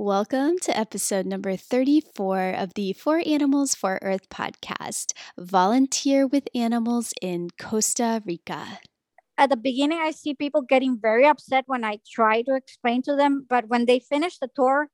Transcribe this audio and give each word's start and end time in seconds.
Welcome 0.00 0.60
to 0.60 0.78
episode 0.78 1.26
number 1.26 1.56
34 1.56 2.50
of 2.50 2.74
the 2.74 2.92
For 2.92 3.20
Animals 3.26 3.74
for 3.74 3.98
Earth 4.00 4.28
podcast 4.28 5.12
Volunteer 5.36 6.24
with 6.24 6.46
Animals 6.54 7.12
in 7.20 7.48
Costa 7.60 8.22
Rica. 8.24 8.78
At 9.36 9.50
the 9.50 9.56
beginning, 9.56 9.98
I 9.98 10.12
see 10.12 10.34
people 10.34 10.62
getting 10.62 11.00
very 11.02 11.26
upset 11.26 11.64
when 11.66 11.82
I 11.82 11.98
try 12.08 12.42
to 12.42 12.54
explain 12.54 13.02
to 13.02 13.16
them, 13.16 13.44
but 13.50 13.66
when 13.66 13.86
they 13.86 13.98
finish 13.98 14.38
the 14.38 14.48
tour, 14.54 14.88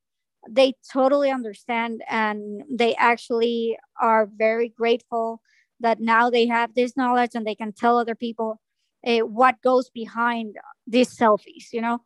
they 0.49 0.73
totally 0.91 1.31
understand 1.31 2.01
and 2.09 2.63
they 2.73 2.95
actually 2.95 3.77
are 4.01 4.27
very 4.35 4.71
grateful 4.71 5.43
that 5.81 6.01
now 6.01 6.31
they 6.31 6.47
have 6.47 6.73
this 6.75 6.97
knowledge 6.97 7.33
and 7.35 7.47
they 7.47 7.55
can 7.55 7.75
tell 7.75 7.99
other 7.99 8.15
people 8.15 8.59
uh, 9.07 9.19
what 9.19 9.61
goes 9.63 9.91
behind 9.91 10.57
these 10.87 11.15
selfies 11.15 11.73
you 11.73 11.81
know 11.81 11.99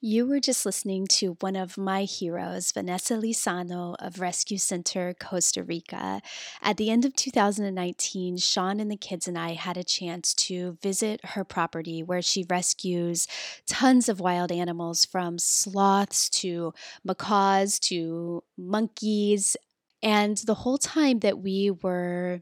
you 0.00 0.26
were 0.26 0.40
just 0.40 0.64
listening 0.64 1.06
to 1.06 1.36
one 1.40 1.56
of 1.56 1.76
my 1.76 2.04
heroes, 2.04 2.72
Vanessa 2.72 3.14
Lizano 3.14 3.96
of 3.98 4.18
Rescue 4.18 4.56
Center 4.56 5.14
Costa 5.20 5.62
Rica. 5.62 6.22
At 6.62 6.78
the 6.78 6.90
end 6.90 7.04
of 7.04 7.14
2019, 7.14 8.38
Sean 8.38 8.80
and 8.80 8.90
the 8.90 8.96
kids 8.96 9.28
and 9.28 9.38
I 9.38 9.52
had 9.52 9.76
a 9.76 9.84
chance 9.84 10.32
to 10.34 10.78
visit 10.82 11.20
her 11.24 11.44
property 11.44 12.02
where 12.02 12.22
she 12.22 12.46
rescues 12.48 13.26
tons 13.66 14.08
of 14.08 14.20
wild 14.20 14.50
animals 14.50 15.04
from 15.04 15.38
sloths 15.38 16.30
to 16.30 16.72
macaws 17.04 17.78
to 17.80 18.42
monkeys. 18.56 19.56
And 20.02 20.38
the 20.38 20.54
whole 20.54 20.78
time 20.78 21.18
that 21.20 21.40
we 21.40 21.70
were 21.70 22.40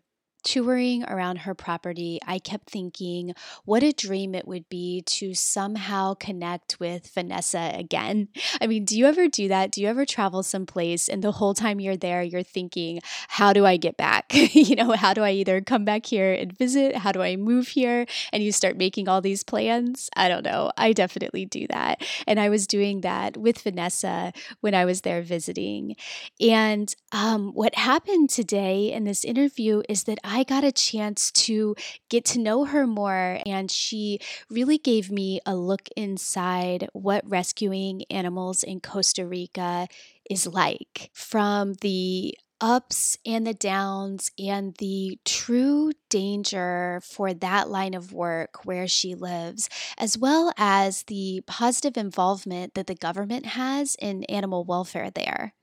touring 0.48 1.04
around 1.04 1.40
her 1.40 1.54
property, 1.54 2.18
I 2.26 2.38
kept 2.38 2.70
thinking 2.70 3.34
what 3.66 3.82
a 3.82 3.92
dream 3.92 4.34
it 4.34 4.48
would 4.48 4.66
be 4.70 5.02
to 5.02 5.34
somehow 5.34 6.14
connect 6.14 6.80
with 6.80 7.10
Vanessa 7.12 7.70
again. 7.74 8.28
I 8.58 8.66
mean, 8.66 8.86
do 8.86 8.98
you 8.98 9.04
ever 9.04 9.28
do 9.28 9.48
that? 9.48 9.70
Do 9.70 9.82
you 9.82 9.88
ever 9.88 10.06
travel 10.06 10.42
someplace 10.42 11.06
and 11.06 11.22
the 11.22 11.32
whole 11.32 11.52
time 11.52 11.80
you're 11.80 11.98
there, 11.98 12.22
you're 12.22 12.42
thinking, 12.42 13.00
how 13.28 13.52
do 13.52 13.66
I 13.66 13.76
get 13.76 13.98
back? 13.98 14.24
you 14.32 14.74
know, 14.74 14.92
how 14.92 15.12
do 15.12 15.22
I 15.22 15.32
either 15.32 15.60
come 15.60 15.84
back 15.84 16.06
here 16.06 16.32
and 16.32 16.56
visit? 16.56 16.96
How 16.96 17.12
do 17.12 17.20
I 17.20 17.36
move 17.36 17.68
here? 17.68 18.06
And 18.32 18.42
you 18.42 18.50
start 18.50 18.78
making 18.78 19.06
all 19.06 19.20
these 19.20 19.44
plans. 19.44 20.08
I 20.16 20.30
don't 20.30 20.44
know. 20.44 20.72
I 20.78 20.94
definitely 20.94 21.44
do 21.44 21.66
that. 21.66 22.02
And 22.26 22.40
I 22.40 22.48
was 22.48 22.66
doing 22.66 23.02
that 23.02 23.36
with 23.36 23.60
Vanessa 23.60 24.32
when 24.60 24.74
I 24.74 24.86
was 24.86 25.02
there 25.02 25.20
visiting. 25.20 25.94
And 26.40 26.94
um, 27.12 27.52
what 27.52 27.74
happened 27.74 28.30
today 28.30 28.90
in 28.90 29.04
this 29.04 29.26
interview 29.26 29.82
is 29.90 30.04
that 30.04 30.18
I 30.24 30.37
got 30.44 30.64
a 30.64 30.72
chance 30.72 31.30
to 31.32 31.74
get 32.08 32.24
to 32.26 32.38
know 32.40 32.64
her 32.64 32.86
more, 32.86 33.40
and 33.46 33.70
she 33.70 34.18
really 34.50 34.78
gave 34.78 35.10
me 35.10 35.40
a 35.46 35.54
look 35.56 35.88
inside 35.96 36.88
what 36.92 37.28
rescuing 37.28 38.02
animals 38.10 38.62
in 38.62 38.80
Costa 38.80 39.26
Rica 39.26 39.88
is 40.30 40.46
like 40.46 41.10
from 41.14 41.74
the 41.80 42.36
ups 42.60 43.16
and 43.24 43.46
the 43.46 43.54
downs 43.54 44.30
and 44.38 44.74
the 44.78 45.18
true 45.24 45.92
danger 46.10 47.00
for 47.04 47.32
that 47.32 47.68
line 47.70 47.94
of 47.94 48.12
work 48.12 48.64
where 48.64 48.88
she 48.88 49.14
lives, 49.14 49.68
as 49.96 50.18
well 50.18 50.52
as 50.56 51.04
the 51.04 51.42
positive 51.46 51.96
involvement 51.96 52.74
that 52.74 52.86
the 52.88 52.94
government 52.96 53.46
has 53.46 53.96
in 54.00 54.24
animal 54.24 54.64
welfare 54.64 55.10
there. 55.10 55.54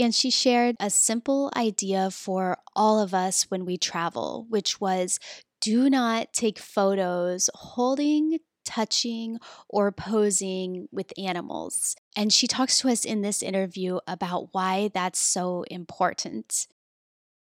And 0.00 0.14
she 0.14 0.30
shared 0.30 0.76
a 0.80 0.88
simple 0.90 1.52
idea 1.54 2.10
for 2.10 2.58
all 2.74 3.00
of 3.00 3.12
us 3.12 3.44
when 3.50 3.66
we 3.66 3.76
travel, 3.76 4.46
which 4.48 4.80
was 4.80 5.18
do 5.60 5.90
not 5.90 6.32
take 6.32 6.58
photos 6.58 7.50
holding, 7.54 8.38
touching, 8.64 9.38
or 9.68 9.92
posing 9.92 10.88
with 10.90 11.12
animals. 11.18 11.96
And 12.16 12.32
she 12.32 12.46
talks 12.46 12.78
to 12.78 12.88
us 12.88 13.04
in 13.04 13.20
this 13.20 13.42
interview 13.42 13.98
about 14.06 14.48
why 14.52 14.90
that's 14.94 15.18
so 15.18 15.64
important. 15.70 16.66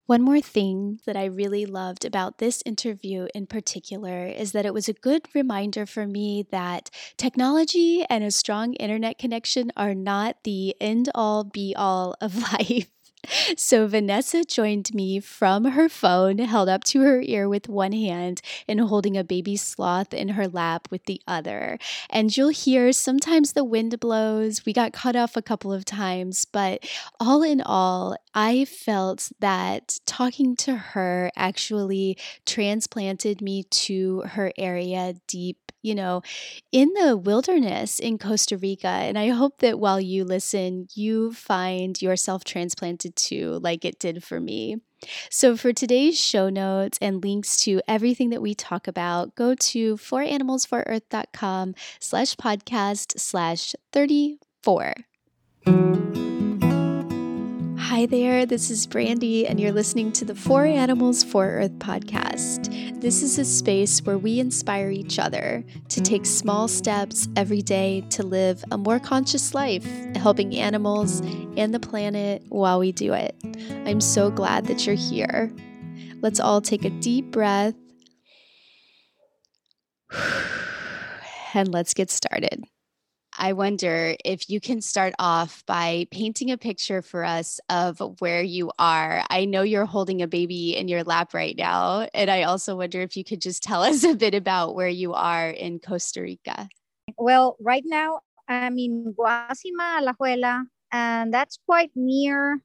One 0.05 0.21
more 0.21 0.41
thing 0.41 0.99
that 1.05 1.15
I 1.15 1.25
really 1.25 1.65
loved 1.65 2.03
about 2.03 2.37
this 2.37 2.61
interview 2.65 3.27
in 3.33 3.47
particular 3.47 4.25
is 4.25 4.51
that 4.51 4.65
it 4.65 4.73
was 4.73 4.89
a 4.89 4.93
good 4.93 5.27
reminder 5.33 5.85
for 5.85 6.05
me 6.05 6.45
that 6.51 6.89
technology 7.15 8.05
and 8.09 8.21
a 8.21 8.29
strong 8.29 8.73
internet 8.73 9.17
connection 9.17 9.71
are 9.77 9.95
not 9.95 10.43
the 10.43 10.75
end 10.81 11.09
all 11.15 11.45
be 11.45 11.73
all 11.77 12.15
of 12.19 12.35
life. 12.53 12.89
So 13.55 13.87
Vanessa 13.87 14.43
joined 14.43 14.93
me 14.93 15.19
from 15.19 15.65
her 15.65 15.87
phone, 15.87 16.39
held 16.39 16.69
up 16.69 16.83
to 16.85 17.01
her 17.01 17.21
ear 17.21 17.47
with 17.47 17.69
one 17.69 17.93
hand 17.93 18.41
and 18.67 18.79
holding 18.81 19.17
a 19.17 19.23
baby 19.23 19.55
sloth 19.55 20.13
in 20.13 20.29
her 20.29 20.47
lap 20.47 20.87
with 20.91 21.05
the 21.05 21.21
other. 21.27 21.79
And 22.09 22.35
you'll 22.35 22.49
hear 22.49 22.91
sometimes 22.91 23.53
the 23.53 23.63
wind 23.63 23.99
blows. 23.99 24.65
We 24.65 24.73
got 24.73 24.93
cut 24.93 25.15
off 25.15 25.37
a 25.37 25.41
couple 25.41 25.71
of 25.71 25.85
times, 25.85 26.45
but 26.45 26.85
all 27.19 27.43
in 27.43 27.61
all, 27.61 28.17
I 28.33 28.65
felt 28.65 29.31
that 29.39 29.99
talking 30.05 30.55
to 30.57 30.75
her 30.75 31.31
actually 31.35 32.17
transplanted 32.45 33.41
me 33.41 33.63
to 33.63 34.21
her 34.21 34.51
area 34.57 35.15
deep 35.27 35.63
you 35.83 35.93
know, 35.93 36.21
in 36.71 36.91
the 36.93 37.15
wilderness 37.17 37.99
in 37.99 38.17
Costa 38.17 38.57
Rica. 38.57 38.87
And 38.87 39.19
I 39.19 39.27
hope 39.29 39.59
that 39.59 39.77
while 39.77 39.99
you 39.99 40.23
listen, 40.23 40.87
you 40.95 41.33
find 41.33 42.01
yourself 42.01 42.45
transplanted 42.45 43.12
too, 43.15 43.59
like 43.61 43.85
it 43.85 43.99
did 43.99 44.23
for 44.23 44.39
me. 44.39 44.77
So, 45.29 45.57
for 45.57 45.73
today's 45.73 46.19
show 46.19 46.49
notes 46.49 46.97
and 47.01 47.23
links 47.23 47.57
to 47.63 47.81
everything 47.87 48.29
that 48.29 48.41
we 48.41 48.55
talk 48.55 48.87
about, 48.87 49.35
go 49.35 49.53
to 49.55 49.97
foranimalsforearth.com 49.97 51.75
slash 51.99 52.35
podcast 52.35 53.19
slash 53.19 53.75
34. 53.91 54.93
Hi 57.93 58.07
there, 58.07 58.47
this 58.47 58.71
is 58.71 58.87
Brandy, 58.87 59.45
and 59.45 59.59
you're 59.59 59.71
listening 59.71 60.11
to 60.13 60.25
the 60.25 60.33
For 60.33 60.65
Animals 60.65 61.23
for 61.23 61.45
Earth 61.45 61.77
podcast. 61.77 62.99
This 62.99 63.21
is 63.21 63.37
a 63.37 63.45
space 63.45 64.01
where 64.01 64.17
we 64.17 64.39
inspire 64.39 64.89
each 64.89 65.19
other 65.19 65.63
to 65.89 66.01
take 66.01 66.25
small 66.25 66.67
steps 66.67 67.27
every 67.35 67.61
day 67.61 68.03
to 68.09 68.25
live 68.25 68.65
a 68.71 68.79
more 68.79 68.97
conscious 68.99 69.53
life, 69.53 69.85
helping 70.15 70.55
animals 70.55 71.19
and 71.55 71.71
the 71.71 71.79
planet 71.79 72.41
while 72.49 72.79
we 72.79 72.91
do 72.91 73.13
it. 73.13 73.35
I'm 73.85 74.01
so 74.01 74.31
glad 74.31 74.65
that 74.65 74.87
you're 74.87 74.95
here. 74.95 75.53
Let's 76.19 76.39
all 76.39 76.61
take 76.61 76.85
a 76.85 76.89
deep 76.89 77.29
breath 77.29 77.75
and 81.53 81.71
let's 81.71 81.93
get 81.93 82.09
started. 82.09 82.63
I 83.37 83.53
wonder 83.53 84.15
if 84.23 84.49
you 84.49 84.59
can 84.59 84.81
start 84.81 85.13
off 85.19 85.65
by 85.65 86.07
painting 86.11 86.51
a 86.51 86.57
picture 86.57 87.01
for 87.01 87.23
us 87.23 87.59
of 87.69 87.99
where 88.19 88.43
you 88.43 88.71
are. 88.79 89.23
I 89.29 89.45
know 89.45 89.61
you're 89.61 89.85
holding 89.85 90.21
a 90.21 90.27
baby 90.27 90.75
in 90.75 90.87
your 90.87 91.03
lap 91.03 91.33
right 91.33 91.55
now. 91.57 92.07
And 92.13 92.29
I 92.29 92.43
also 92.43 92.75
wonder 92.75 93.01
if 93.01 93.17
you 93.17 93.23
could 93.23 93.41
just 93.41 93.63
tell 93.63 93.83
us 93.83 94.03
a 94.03 94.15
bit 94.15 94.35
about 94.35 94.75
where 94.75 94.89
you 94.89 95.13
are 95.13 95.49
in 95.49 95.79
Costa 95.79 96.21
Rica. 96.21 96.69
Well, 97.17 97.57
right 97.59 97.83
now 97.85 98.21
I'm 98.47 98.77
in 98.77 99.13
Guasima, 99.17 100.01
Alajuela, 100.01 100.65
and 100.91 101.33
that's 101.33 101.59
quite 101.65 101.91
near 101.95 102.59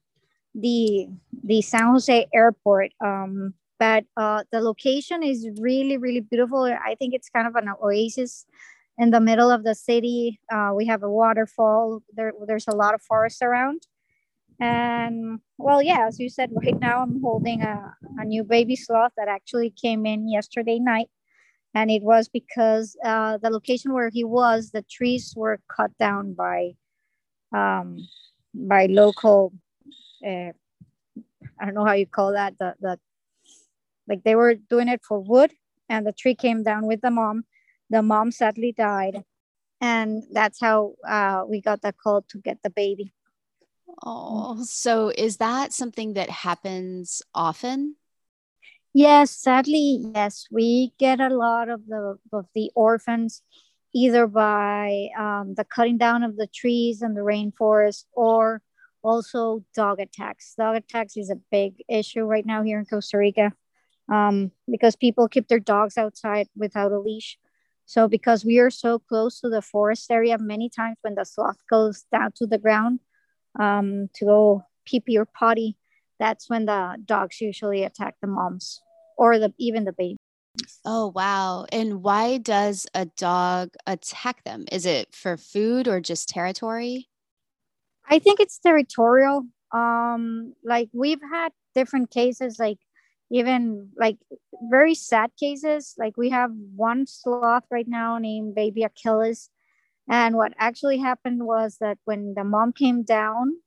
the 0.53 1.07
the 1.43 1.61
San 1.61 1.87
Jose 1.87 2.27
airport. 2.33 2.91
Um, 3.03 3.53
but 3.79 4.03
uh, 4.17 4.43
the 4.51 4.59
location 4.59 5.23
is 5.23 5.47
really, 5.59 5.97
really 5.97 6.19
beautiful. 6.19 6.63
I 6.63 6.95
think 6.95 7.13
it's 7.13 7.29
kind 7.29 7.47
of 7.47 7.55
an 7.55 7.69
oasis 7.81 8.45
in 8.99 9.11
the 9.11 9.21
middle 9.21 9.49
of 9.49 9.63
the 9.63 9.73
city. 9.73 10.39
Uh, 10.53 10.71
we 10.75 10.85
have 10.85 11.01
a 11.01 11.09
waterfall. 11.09 12.03
There, 12.13 12.33
there's 12.45 12.67
a 12.67 12.75
lot 12.75 12.93
of 12.93 13.01
forest 13.01 13.41
around. 13.41 13.87
And 14.59 15.39
well, 15.57 15.81
yeah, 15.81 16.05
as 16.05 16.19
you 16.19 16.29
said, 16.29 16.51
right 16.53 16.77
now 16.79 17.01
I'm 17.01 17.21
holding 17.21 17.61
a, 17.61 17.95
a 18.17 18.25
new 18.25 18.43
baby 18.43 18.75
sloth 18.75 19.13
that 19.15 19.29
actually 19.29 19.69
came 19.71 20.05
in 20.05 20.29
yesterday 20.29 20.79
night. 20.79 21.09
And 21.73 21.89
it 21.89 22.03
was 22.03 22.27
because 22.27 22.97
uh, 23.05 23.37
the 23.37 23.49
location 23.49 23.93
where 23.93 24.09
he 24.09 24.25
was, 24.25 24.71
the 24.71 24.83
trees 24.91 25.33
were 25.35 25.59
cut 25.73 25.91
down 25.97 26.33
by 26.33 26.71
um, 27.55 27.97
by 28.53 28.87
local. 28.87 29.53
Uh, 30.25 30.51
I 31.59 31.65
don't 31.65 31.75
know 31.75 31.85
how 31.85 31.93
you 31.93 32.07
call 32.07 32.33
that. 32.33 32.55
The 32.59 32.73
the 32.81 32.99
like 34.07 34.23
they 34.23 34.35
were 34.35 34.55
doing 34.55 34.87
it 34.87 35.01
for 35.07 35.19
wood, 35.19 35.53
and 35.87 36.05
the 36.05 36.11
tree 36.11 36.35
came 36.35 36.63
down 36.63 36.87
with 36.87 37.01
the 37.01 37.11
mom, 37.11 37.43
the 37.89 38.01
mom 38.01 38.31
sadly 38.31 38.73
died 38.75 39.23
and 39.81 40.23
that's 40.31 40.59
how 40.59 40.93
uh, 41.07 41.43
we 41.47 41.61
got 41.61 41.81
the 41.81 41.93
call 41.93 42.21
to 42.29 42.39
get 42.39 42.61
the 42.63 42.69
baby. 42.69 43.13
Oh 44.05 44.63
so 44.63 45.09
is 45.09 45.37
that 45.37 45.73
something 45.73 46.13
that 46.13 46.29
happens 46.29 47.21
often? 47.33 47.95
Yes 48.93 49.31
sadly 49.31 50.11
yes. 50.15 50.47
We 50.51 50.93
get 50.99 51.19
a 51.19 51.29
lot 51.29 51.69
of 51.69 51.87
the 51.87 52.17
of 52.31 52.45
the 52.53 52.71
orphans 52.75 53.41
either 53.93 54.27
by 54.27 55.09
um, 55.17 55.55
the 55.55 55.63
cutting 55.63 55.97
down 55.97 56.23
of 56.23 56.37
the 56.37 56.47
trees 56.47 57.01
and 57.01 57.17
the 57.17 57.21
rainforest 57.21 58.05
or 58.13 58.61
also 59.01 59.63
dog 59.73 59.99
attacks. 59.99 60.53
Dog 60.57 60.75
attacks 60.75 61.17
is 61.17 61.31
a 61.31 61.39
big 61.51 61.83
issue 61.89 62.21
right 62.21 62.45
now 62.45 62.61
here 62.61 62.79
in 62.79 62.85
costa 62.85 63.17
rica 63.17 63.51
um, 64.11 64.51
because 64.69 64.95
people 64.95 65.27
keep 65.27 65.47
their 65.47 65.59
dogs 65.59 65.97
outside 65.97 66.47
without 66.55 66.91
a 66.91 66.99
leash 66.99 67.37
so 67.89 68.07
because 68.07 68.45
we 68.45 68.59
are 68.59 68.69
so 68.69 68.99
close 68.99 69.39
to 69.39 69.49
the 69.49 69.63
forest 69.63 70.11
area, 70.11 70.37
many 70.37 70.69
times 70.69 70.97
when 71.01 71.15
the 71.15 71.25
sloth 71.25 71.57
goes 71.67 72.05
down 72.11 72.31
to 72.35 72.45
the 72.45 72.59
ground, 72.59 72.99
um, 73.59 74.09
to 74.13 74.25
go 74.25 74.63
pee 74.85 74.99
pee 74.99 75.17
or 75.17 75.25
potty, 75.25 75.75
that's 76.19 76.51
when 76.51 76.65
the 76.65 76.97
dogs 77.03 77.41
usually 77.41 77.81
attack 77.81 78.13
the 78.21 78.27
moms 78.27 78.79
or 79.17 79.39
the 79.39 79.55
even 79.57 79.85
the 79.85 79.91
baby. 79.91 80.17
Oh, 80.85 81.11
wow. 81.15 81.65
And 81.71 82.03
why 82.03 82.37
does 82.37 82.85
a 82.93 83.05
dog 83.05 83.73
attack 83.87 84.43
them? 84.43 84.65
Is 84.71 84.85
it 84.85 85.15
for 85.15 85.35
food 85.35 85.87
or 85.87 85.99
just 85.99 86.29
territory? 86.29 87.09
I 88.07 88.19
think 88.19 88.39
it's 88.39 88.59
territorial. 88.59 89.47
Um, 89.73 90.53
like 90.63 90.89
we've 90.93 91.21
had 91.33 91.49
different 91.73 92.11
cases, 92.11 92.59
like 92.59 92.77
even 93.31 93.89
like 93.97 94.17
very 94.69 94.95
sad 94.95 95.31
cases. 95.39 95.95
Like 95.97 96.17
we 96.17 96.29
have 96.29 96.51
one 96.75 97.05
sloth 97.05 97.63
right 97.71 97.87
now 97.87 98.17
named 98.17 98.55
Baby 98.55 98.83
Achilles. 98.83 99.49
And 100.09 100.35
what 100.35 100.53
actually 100.57 100.97
happened 100.97 101.45
was 101.45 101.77
that 101.79 101.99
when 102.05 102.33
the 102.35 102.43
mom 102.43 102.73
came 102.73 103.03
down 103.03 103.57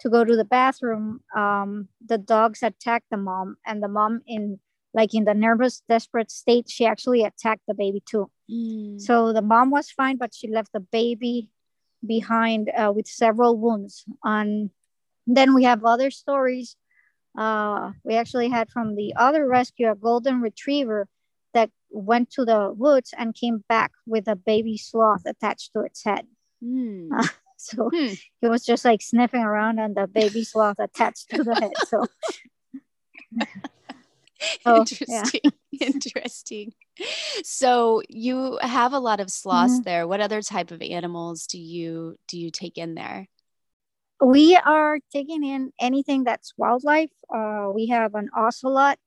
to 0.00 0.08
go 0.08 0.24
to 0.24 0.36
the 0.36 0.44
bathroom, 0.44 1.20
um, 1.36 1.88
the 2.04 2.18
dogs 2.18 2.62
attacked 2.62 3.06
the 3.10 3.16
mom, 3.16 3.56
and 3.66 3.82
the 3.82 3.88
mom 3.88 4.22
in 4.26 4.58
like 4.94 5.14
in 5.14 5.24
the 5.24 5.34
nervous, 5.34 5.82
desperate 5.88 6.30
state, 6.30 6.68
she 6.68 6.84
actually 6.84 7.22
attacked 7.22 7.62
the 7.66 7.74
baby 7.74 8.02
too. 8.04 8.30
Mm. 8.50 9.00
So 9.00 9.32
the 9.32 9.42
mom 9.42 9.70
was 9.70 9.90
fine, 9.90 10.16
but 10.16 10.34
she 10.34 10.48
left 10.48 10.72
the 10.72 10.80
baby 10.80 11.48
behind 12.06 12.70
uh, 12.76 12.92
with 12.94 13.06
several 13.06 13.56
wounds. 13.56 14.04
And 14.22 14.70
then 15.26 15.54
we 15.54 15.64
have 15.64 15.84
other 15.84 16.10
stories. 16.10 16.76
Uh, 17.36 17.92
we 18.04 18.14
actually 18.14 18.48
had 18.48 18.70
from 18.70 18.94
the 18.94 19.14
other 19.16 19.46
rescue 19.46 19.90
a 19.90 19.94
golden 19.94 20.40
retriever 20.40 21.08
that 21.54 21.70
went 21.90 22.30
to 22.30 22.44
the 22.44 22.72
woods 22.76 23.14
and 23.16 23.34
came 23.34 23.64
back 23.68 23.92
with 24.06 24.28
a 24.28 24.36
baby 24.36 24.76
sloth 24.76 25.22
attached 25.26 25.72
to 25.72 25.80
its 25.80 26.04
head. 26.04 26.26
Mm. 26.62 27.08
Uh, 27.16 27.26
so 27.56 27.90
hmm. 27.92 28.12
he 28.40 28.48
was 28.48 28.64
just 28.64 28.84
like 28.84 29.02
sniffing 29.02 29.42
around 29.42 29.78
and 29.78 29.96
the 29.96 30.06
baby 30.06 30.44
sloth 30.44 30.78
attached 30.78 31.30
to 31.30 31.44
the 31.44 31.54
head. 31.54 31.72
So 31.88 32.06
interesting. 34.66 35.40
Yeah. 35.44 35.50
interesting. 35.80 36.72
So 37.44 38.02
you 38.08 38.58
have 38.60 38.92
a 38.92 38.98
lot 38.98 39.20
of 39.20 39.30
sloths 39.30 39.74
mm-hmm. 39.74 39.82
there. 39.82 40.06
What 40.06 40.20
other 40.20 40.42
type 40.42 40.70
of 40.70 40.82
animals 40.82 41.46
do 41.46 41.58
you 41.58 42.16
do 42.28 42.38
you 42.38 42.50
take 42.50 42.78
in 42.78 42.94
there? 42.94 43.28
We 44.22 44.56
are 44.56 44.98
taking 45.12 45.44
in 45.44 45.72
anything 45.80 46.24
that's 46.24 46.54
wildlife. 46.56 47.10
Uh, 47.34 47.70
we 47.74 47.88
have 47.88 48.14
an 48.14 48.28
ocelot. 48.36 48.98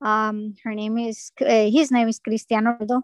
Um, 0.00 0.54
her 0.64 0.74
name 0.74 0.98
is 0.98 1.32
uh, 1.40 1.70
his 1.70 1.90
name 1.90 2.08
is 2.08 2.18
Cristiano 2.18 3.02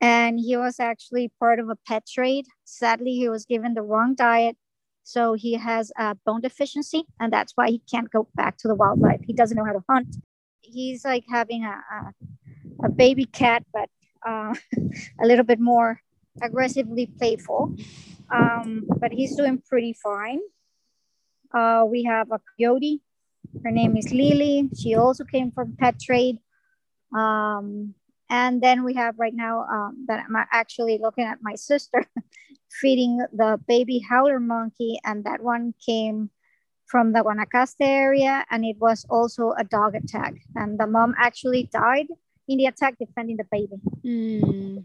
and 0.00 0.38
he 0.38 0.56
was 0.56 0.78
actually 0.80 1.32
part 1.40 1.58
of 1.58 1.68
a 1.68 1.76
pet 1.86 2.04
trade. 2.06 2.46
Sadly, 2.64 3.14
he 3.14 3.28
was 3.28 3.44
given 3.44 3.74
the 3.74 3.82
wrong 3.82 4.14
diet, 4.14 4.56
so 5.02 5.34
he 5.34 5.54
has 5.54 5.90
a 5.96 6.16
bone 6.26 6.40
deficiency, 6.40 7.04
and 7.20 7.32
that's 7.32 7.52
why 7.56 7.68
he 7.68 7.82
can't 7.90 8.10
go 8.10 8.28
back 8.34 8.56
to 8.58 8.68
the 8.68 8.74
wildlife. 8.74 9.20
He 9.26 9.32
doesn't 9.32 9.56
know 9.56 9.64
how 9.64 9.72
to 9.72 9.84
hunt 9.88 10.16
he's 10.68 11.04
like 11.04 11.24
having 11.28 11.64
a, 11.64 11.80
a, 11.96 12.86
a 12.86 12.88
baby 12.88 13.24
cat, 13.24 13.64
but 13.72 13.88
uh, 14.26 14.54
a 15.20 15.26
little 15.26 15.44
bit 15.44 15.60
more 15.60 16.00
aggressively 16.42 17.06
playful. 17.06 17.74
Um, 18.32 18.84
but 19.00 19.12
he's 19.12 19.36
doing 19.36 19.62
pretty 19.68 19.94
fine. 19.94 20.40
Uh, 21.52 21.84
we 21.86 22.04
have 22.04 22.30
a 22.30 22.40
coyote. 22.56 23.00
Her 23.64 23.70
name 23.70 23.96
is 23.96 24.12
Lily. 24.12 24.68
She 24.76 24.94
also 24.94 25.24
came 25.24 25.50
from 25.50 25.76
pet 25.78 25.98
trade. 26.00 26.38
Um, 27.16 27.94
and 28.30 28.60
then 28.62 28.84
we 28.84 28.94
have 28.94 29.18
right 29.18 29.34
now 29.34 29.64
um, 29.64 30.04
that 30.08 30.24
I'm 30.28 30.36
actually 30.52 30.98
looking 31.00 31.24
at 31.24 31.38
my 31.40 31.54
sister 31.54 32.04
feeding 32.80 33.18
the 33.32 33.58
baby 33.66 34.00
howler 34.00 34.38
monkey, 34.38 34.98
and 35.04 35.24
that 35.24 35.42
one 35.42 35.72
came 35.84 36.30
from 36.86 37.12
the 37.12 37.20
Guanacaste 37.20 37.80
area, 37.80 38.44
and 38.50 38.64
it 38.64 38.76
was 38.78 39.06
also 39.08 39.54
a 39.58 39.64
dog 39.64 39.94
attack. 39.94 40.34
And 40.54 40.78
the 40.78 40.86
mom 40.86 41.14
actually 41.18 41.70
died 41.72 42.08
in 42.48 42.58
the 42.58 42.66
attack 42.66 42.98
defending 42.98 43.36
the 43.36 43.46
baby. 43.50 43.76
Mm. 44.04 44.84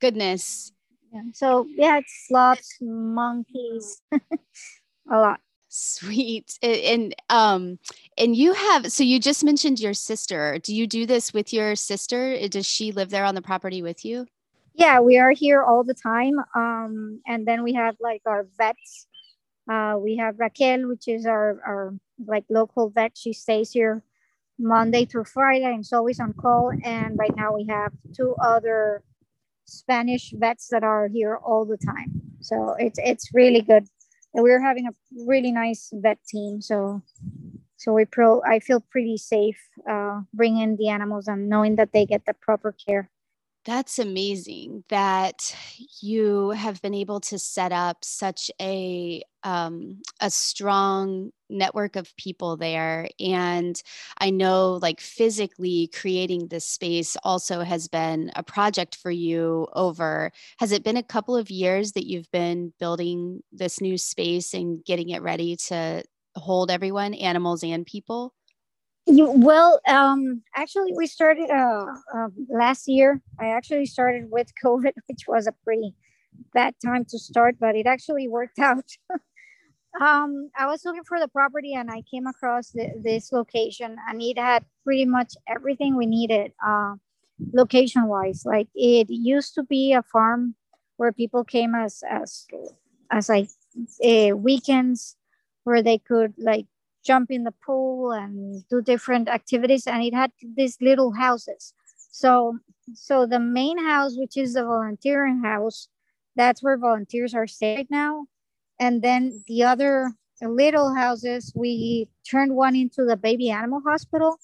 Goodness. 0.00 0.72
Yeah. 1.12 1.22
So 1.32 1.66
yeah, 1.76 1.98
it's 1.98 2.26
sloths, 2.28 2.78
monkeys, 2.80 4.02
a 5.10 5.18
lot. 5.18 5.40
Sweet. 5.68 6.58
And 6.62 7.14
um 7.28 7.78
and 8.16 8.36
you 8.36 8.52
have 8.54 8.90
so 8.90 9.02
you 9.02 9.18
just 9.18 9.44
mentioned 9.44 9.80
your 9.80 9.94
sister. 9.94 10.58
Do 10.62 10.74
you 10.74 10.86
do 10.86 11.06
this 11.06 11.34
with 11.34 11.52
your 11.52 11.76
sister? 11.76 12.48
Does 12.48 12.66
she 12.66 12.92
live 12.92 13.10
there 13.10 13.24
on 13.24 13.34
the 13.34 13.42
property 13.42 13.82
with 13.82 14.04
you? 14.04 14.26
Yeah, 14.74 15.00
we 15.00 15.18
are 15.18 15.32
here 15.32 15.62
all 15.62 15.84
the 15.84 15.94
time. 15.94 16.34
Um 16.54 17.20
and 17.26 17.46
then 17.46 17.62
we 17.62 17.74
have 17.74 17.96
like 18.00 18.22
our 18.26 18.46
vets 18.56 19.06
uh, 19.68 19.96
we 19.98 20.16
have 20.16 20.38
Raquel, 20.38 20.88
which 20.88 21.08
is 21.08 21.26
our, 21.26 21.60
our 21.66 21.94
like 22.24 22.44
local 22.48 22.90
vet. 22.90 23.12
She 23.16 23.32
stays 23.32 23.72
here 23.72 24.02
Monday 24.58 25.04
through 25.04 25.24
Friday 25.24 25.64
and 25.64 25.80
is 25.80 25.92
always 25.92 26.20
on 26.20 26.32
call. 26.34 26.72
And 26.84 27.18
right 27.18 27.34
now 27.36 27.54
we 27.54 27.66
have 27.68 27.92
two 28.14 28.36
other 28.40 29.02
Spanish 29.64 30.32
vets 30.36 30.68
that 30.68 30.84
are 30.84 31.08
here 31.08 31.36
all 31.36 31.64
the 31.64 31.76
time. 31.76 32.22
So 32.40 32.76
it's 32.78 32.98
it's 33.02 33.34
really 33.34 33.60
good. 33.60 33.88
And 34.36 34.44
we're 34.44 34.62
having 34.62 34.86
a 34.86 34.92
really 35.26 35.50
nice 35.50 35.90
vet 35.94 36.20
team. 36.28 36.62
So 36.62 37.02
so 37.76 37.94
we 37.94 38.04
pro 38.04 38.42
I 38.44 38.60
feel 38.60 38.80
pretty 38.80 39.16
safe 39.18 39.58
uh, 39.90 40.22
bringing 40.34 40.76
the 40.76 40.90
animals 40.90 41.26
and 41.28 41.48
knowing 41.48 41.76
that 41.76 41.92
they 41.94 42.06
get 42.06 42.26
the 42.26 42.34
proper 42.34 42.72
care. 42.72 43.10
That's 43.66 43.98
amazing 43.98 44.84
that 44.90 45.56
you 46.00 46.50
have 46.50 46.80
been 46.82 46.94
able 46.94 47.18
to 47.22 47.36
set 47.38 47.72
up 47.72 48.04
such 48.04 48.48
a 48.60 49.22
um, 49.42 50.02
a 50.20 50.30
strong 50.30 51.32
network 51.50 51.96
of 51.96 52.16
people 52.16 52.56
there, 52.56 53.08
and 53.18 53.80
I 54.18 54.30
know 54.30 54.74
like 54.80 55.00
physically 55.00 55.88
creating 55.92 56.46
this 56.46 56.64
space 56.64 57.16
also 57.24 57.62
has 57.62 57.88
been 57.88 58.30
a 58.36 58.44
project 58.44 58.94
for 58.94 59.10
you. 59.10 59.66
Over 59.72 60.30
has 60.58 60.70
it 60.70 60.84
been 60.84 60.96
a 60.96 61.02
couple 61.02 61.36
of 61.36 61.50
years 61.50 61.90
that 61.92 62.06
you've 62.06 62.30
been 62.30 62.72
building 62.78 63.42
this 63.50 63.80
new 63.80 63.98
space 63.98 64.54
and 64.54 64.84
getting 64.84 65.08
it 65.08 65.22
ready 65.22 65.56
to 65.68 66.04
hold 66.36 66.70
everyone, 66.70 67.14
animals 67.14 67.64
and 67.64 67.84
people? 67.84 68.32
You, 69.06 69.30
well, 69.30 69.80
um, 69.86 70.42
actually, 70.56 70.92
we 70.96 71.06
started 71.06 71.48
uh, 71.48 71.86
uh, 72.14 72.28
last 72.48 72.88
year. 72.88 73.20
I 73.40 73.46
actually 73.46 73.86
started 73.86 74.30
with 74.30 74.48
COVID, 74.64 74.92
which 75.08 75.24
was 75.28 75.46
a 75.46 75.52
pretty 75.64 75.94
bad 76.54 76.74
time 76.84 77.04
to 77.10 77.18
start, 77.18 77.56
but 77.60 77.76
it 77.76 77.86
actually 77.86 78.28
worked 78.28 78.58
out. 78.60 78.84
um, 80.00 80.50
I 80.58 80.66
was 80.66 80.84
looking 80.84 81.04
for 81.04 81.18
the 81.18 81.28
property 81.28 81.72
and 81.74 81.90
I 81.90 82.02
came 82.10 82.26
across 82.26 82.70
the, 82.70 82.88
this 83.02 83.32
location, 83.32 83.96
and 84.08 84.20
it 84.20 84.38
had 84.38 84.64
pretty 84.84 85.06
much 85.06 85.34
everything 85.48 85.96
we 85.96 86.06
needed 86.06 86.52
uh, 86.66 86.94
location 87.52 88.06
wise. 88.06 88.42
Like 88.44 88.68
it 88.74 89.08
used 89.08 89.54
to 89.54 89.62
be 89.62 89.92
a 89.92 90.02
farm 90.02 90.54
where 90.96 91.12
people 91.12 91.44
came 91.44 91.74
as 91.74 92.02
as 92.10 92.46
as 93.10 93.28
like 93.28 93.48
uh, 94.04 94.36
weekends 94.36 95.16
where 95.64 95.82
they 95.82 95.98
could 95.98 96.34
like 96.38 96.66
jump 97.06 97.30
in 97.30 97.44
the 97.44 97.54
pool 97.64 98.10
and 98.12 98.64
do 98.68 98.82
different 98.82 99.28
activities 99.28 99.86
and 99.86 100.02
it 100.02 100.14
had 100.14 100.32
these 100.56 100.76
little 100.80 101.12
houses. 101.12 101.72
So 102.10 102.58
so 102.94 103.26
the 103.26 103.40
main 103.40 103.78
house 103.78 104.12
which 104.16 104.36
is 104.36 104.54
the 104.54 104.64
volunteering 104.64 105.42
house 105.42 105.88
that's 106.34 106.62
where 106.62 106.76
volunteers 106.76 107.34
are 107.34 107.46
staying 107.46 107.86
now. 107.90 108.26
And 108.78 109.02
then 109.02 109.42
the 109.46 109.62
other 109.62 110.12
little 110.42 110.94
houses 110.94 111.52
we 111.54 112.08
turned 112.30 112.54
one 112.54 112.76
into 112.76 113.04
the 113.04 113.16
baby 113.16 113.50
animal 113.50 113.80
hospital 113.86 114.38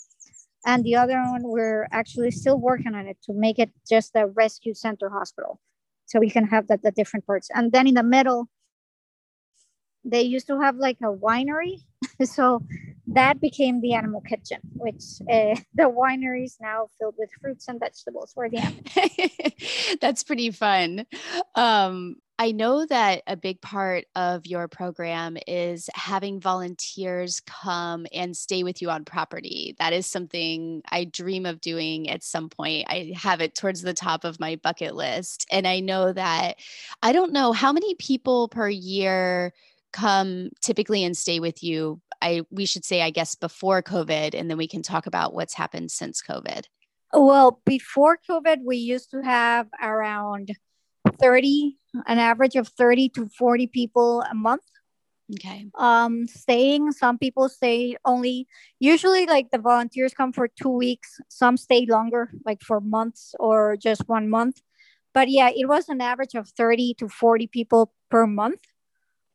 and 0.65 0.85
the 0.85 0.97
other 0.97 1.21
one 1.33 1.43
we're 1.45 1.87
actually 1.93 2.31
still 2.31 2.59
working 2.59 2.95
on 2.95 3.07
it 3.07 3.19
to 3.25 3.33
make 3.35 3.59
it 3.59 3.71
just 3.89 4.13
a 4.15 4.27
rescue 4.27 4.75
center 4.75 5.11
hospital 5.11 5.61
so 6.07 6.19
we 6.19 6.31
can 6.31 6.47
have 6.47 6.69
that 6.69 6.83
the 6.83 6.91
different 6.91 7.27
parts. 7.27 7.49
And 7.55 7.73
then 7.73 7.87
in 7.87 7.95
the 7.95 8.03
middle 8.03 8.49
they 10.05 10.23
used 10.23 10.47
to 10.49 10.61
have 10.61 10.77
like 10.77 10.99
a 11.01 11.13
winery 11.13 11.85
so 12.25 12.63
that 13.07 13.41
became 13.41 13.81
the 13.81 13.95
animal 13.95 14.21
kitchen 14.21 14.59
which 14.75 15.03
uh, 15.31 15.55
the 15.75 15.85
winery 15.85 16.45
is 16.45 16.57
now 16.61 16.89
filled 16.99 17.15
with 17.19 17.31
fruits 17.41 17.69
and 17.69 17.81
vegetables 17.81 18.33
for 18.33 18.49
the 18.49 19.97
that's 20.01 20.23
pretty 20.23 20.51
fun 20.51 21.05
um, 21.55 22.17
I 22.39 22.51
know 22.51 22.85
that 22.87 23.23
a 23.29 23.37
big 23.37 23.61
part 23.61 24.07
of 24.17 24.47
your 24.47 24.67
program 24.67 25.37
is 25.47 25.89
having 25.95 26.41
volunteers 26.41 27.41
come 27.47 28.05
and 28.13 28.37
stay 28.37 28.65
with 28.65 28.83
you 28.83 28.91
on 28.91 29.05
property. 29.05 29.77
That 29.79 29.93
is 29.93 30.09
something 30.09 30.83
I 30.91 31.05
dream 31.05 31.47
of 31.47 31.61
doing 31.61 32.11
at 32.11 32.25
some 32.25 32.49
point. 32.49 32.87
I 32.89 33.13
have 33.15 33.41
it 33.41 33.55
towards 33.55 33.83
the 33.83 33.95
top 33.95 34.25
of 34.25 34.41
my 34.41 34.57
bucket 34.57 34.97
list. 34.97 35.47
And 35.53 35.69
I 35.69 35.79
know 35.79 36.13
that 36.13 36.57
I 37.01 37.13
don't 37.13 37.33
know 37.33 37.53
how 37.53 37.73
many 37.73 37.95
people 37.95 38.49
per 38.49 38.69
year 38.69 39.53
come 39.93 40.51
typically 40.61 41.05
and 41.05 41.17
stay 41.17 41.41
with 41.41 41.63
you 41.63 42.01
i 42.21 42.43
we 42.51 42.67
should 42.67 42.85
say 42.85 43.03
i 43.03 43.11
guess 43.11 43.35
before 43.35 43.83
covid 43.83 44.35
and 44.35 44.51
then 44.51 44.57
we 44.57 44.69
can 44.69 44.83
talk 44.83 45.07
about 45.07 45.35
what's 45.35 45.55
happened 45.55 45.91
since 45.91 46.23
covid 46.23 46.65
well 47.13 47.61
before 47.65 48.19
covid 48.29 48.59
we 48.65 48.77
used 48.77 49.11
to 49.11 49.23
have 49.23 49.69
around 49.83 50.51
30 51.21 51.77
an 52.07 52.19
average 52.19 52.57
of 52.57 52.69
30 52.69 53.11
to 53.11 53.29
40 53.29 53.67
people 53.67 54.23
a 54.31 54.35
month 54.35 54.63
Okay. 55.35 55.67
Um, 55.79 56.27
staying, 56.27 56.93
some 56.93 57.19
people 57.19 57.49
stay 57.49 57.97
only, 58.05 58.47
usually 58.81 59.27
like 59.27 59.51
the 59.51 59.59
volunteers 59.59 60.13
come 60.15 60.33
for 60.33 60.49
two 60.49 60.69
weeks. 60.69 61.21
Some 61.29 61.57
stay 61.57 61.87
longer, 61.87 62.31
like 62.45 62.63
for 62.63 62.81
months 62.81 63.35
or 63.39 63.77
just 63.77 64.09
one 64.09 64.29
month. 64.29 64.61
But 65.15 65.29
yeah, 65.31 65.51
it 65.55 65.69
was 65.69 65.89
an 65.89 66.01
average 66.01 66.35
of 66.35 66.49
30 66.49 66.95
to 66.95 67.09
40 67.09 67.47
people 67.47 67.93
per 68.11 68.27
month. 68.27 68.61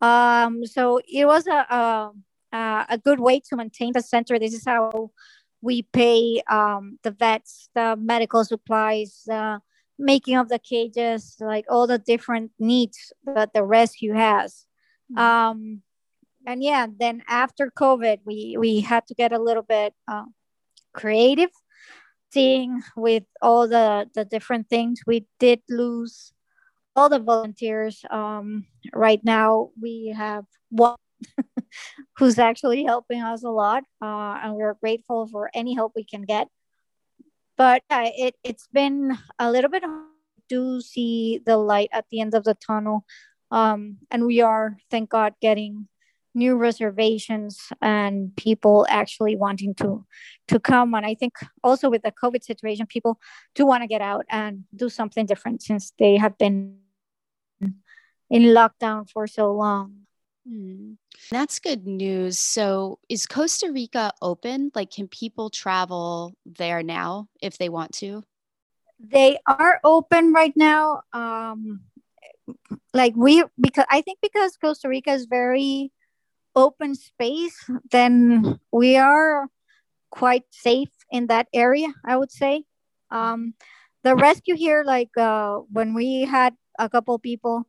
Um, 0.02 0.66
so 0.66 1.00
it 1.08 1.26
was 1.26 1.48
a, 1.48 2.12
a, 2.54 2.86
a 2.90 2.98
good 2.98 3.20
way 3.20 3.40
to 3.50 3.56
maintain 3.56 3.94
the 3.94 4.02
center. 4.02 4.38
This 4.38 4.54
is 4.54 4.66
how 4.66 5.12
we 5.62 5.82
pay 5.82 6.42
um, 6.50 7.00
the 7.04 7.12
vets, 7.12 7.70
the 7.74 7.96
medical 8.00 8.44
supplies, 8.46 9.24
the 9.26 9.60
making 9.98 10.38
of 10.38 10.50
the 10.50 10.60
cages, 10.60 11.38
like 11.40 11.66
all 11.70 11.88
the 11.88 11.98
different 11.98 12.52
needs 12.60 13.12
that 13.26 13.54
the 13.54 13.64
rescue 13.64 14.14
has. 14.14 14.66
Mm-hmm. 15.12 15.20
Um, 15.20 15.82
and 16.46 16.64
yeah, 16.64 16.88
then 16.98 17.24
after 17.28 17.72
COVID, 17.78 18.20
we 18.26 18.56
we 18.58 18.80
had 18.80 19.06
to 19.08 19.14
get 19.14 19.34
a 19.34 19.42
little 19.42 19.64
bit 19.64 19.94
uh, 20.08 20.26
creative, 20.94 21.50
seeing 22.32 22.82
with 22.96 23.24
all 23.42 23.68
the 23.68 24.10
the 24.16 24.24
different 24.24 24.70
things. 24.70 25.02
We 25.06 25.26
did 25.40 25.62
lose 25.70 26.32
all 26.98 27.10
the 27.10 27.20
volunteers. 27.20 28.04
Um, 28.10 28.66
right 28.94 29.24
now, 29.24 29.70
we 29.80 30.14
have 30.18 30.46
one 30.70 30.98
who's 32.18 32.40
actually 32.40 32.84
helping 32.84 33.22
us 33.22 33.44
a 33.44 33.50
lot, 33.50 33.84
uh, 34.02 34.40
and 34.44 34.56
we're 34.56 34.74
grateful 34.74 35.28
for 35.28 35.50
any 35.54 35.76
help 35.76 35.94
we 35.96 36.04
can 36.04 36.24
get. 36.24 36.48
But 37.56 37.84
uh, 37.90 38.10
it 38.18 38.36
it's 38.44 38.68
been 38.74 39.18
a 39.40 39.52
little 39.52 39.70
bit 39.70 39.84
hard 39.84 40.10
to 40.50 40.82
see 40.82 41.40
the 41.46 41.58
light 41.58 41.90
at 41.94 42.06
the 42.10 42.20
end 42.20 42.34
of 42.34 42.44
the 42.44 42.56
tunnel, 42.56 43.06
um, 43.52 43.98
and 44.12 44.26
we 44.26 44.42
are, 44.42 44.78
thank 44.90 45.10
God, 45.10 45.34
getting 45.42 45.88
new 46.34 46.56
reservations 46.56 47.72
and 47.82 48.36
people 48.36 48.86
actually 48.90 49.36
wanting 49.36 49.74
to 49.74 50.06
to 50.48 50.60
come 50.60 50.94
and 50.94 51.04
i 51.04 51.16
think 51.16 51.34
also 51.64 51.90
with 51.90 52.04
the 52.04 52.12
covid 52.12 52.44
situation 52.44 52.86
people 52.86 53.18
do 53.56 53.66
want 53.66 53.82
to 53.82 53.88
get 53.88 54.02
out 54.02 54.24
and 54.30 54.64
do 54.76 54.88
something 54.88 55.26
different 55.26 55.64
since 55.64 55.94
they 55.98 56.16
have 56.16 56.38
been 56.38 56.78
in 58.30 58.44
lockdown 58.44 59.10
for 59.10 59.28
so 59.28 59.52
long 59.52 60.08
Hmm. 60.48 60.94
That's 61.30 61.60
good 61.60 61.86
news. 61.86 62.40
So, 62.40 63.00
is 63.10 63.26
Costa 63.26 63.70
Rica 63.70 64.12
open? 64.22 64.72
Like, 64.74 64.92
can 64.92 65.10
people 65.10 65.50
travel 65.50 66.34
there 66.46 66.84
now 66.84 67.28
if 67.42 67.58
they 67.58 67.68
want 67.68 67.92
to? 67.96 68.24
They 69.00 69.38
are 69.46 69.82
open 69.84 70.32
right 70.32 70.56
now. 70.56 71.02
Um, 71.12 71.82
like 72.94 73.14
we 73.18 73.44
because 73.60 73.86
I 73.90 74.02
think 74.02 74.20
because 74.22 74.56
Costa 74.56 74.88
Rica 74.88 75.12
is 75.12 75.26
very 75.26 75.92
open 76.56 76.96
space, 76.96 77.70
then 77.92 78.58
we 78.72 78.96
are 78.96 79.48
quite 80.12 80.46
safe 80.50 80.90
in 81.12 81.28
that 81.28 81.48
area. 81.54 81.94
I 82.06 82.16
would 82.16 82.32
say. 82.32 82.64
Um, 83.12 83.54
the 84.04 84.16
rescue 84.16 84.56
here, 84.56 84.84
like 84.86 85.12
uh, 85.18 85.58
when 85.72 85.94
we 85.94 86.22
had 86.22 86.56
a 86.80 86.88
couple 86.88 87.20
people 87.20 87.68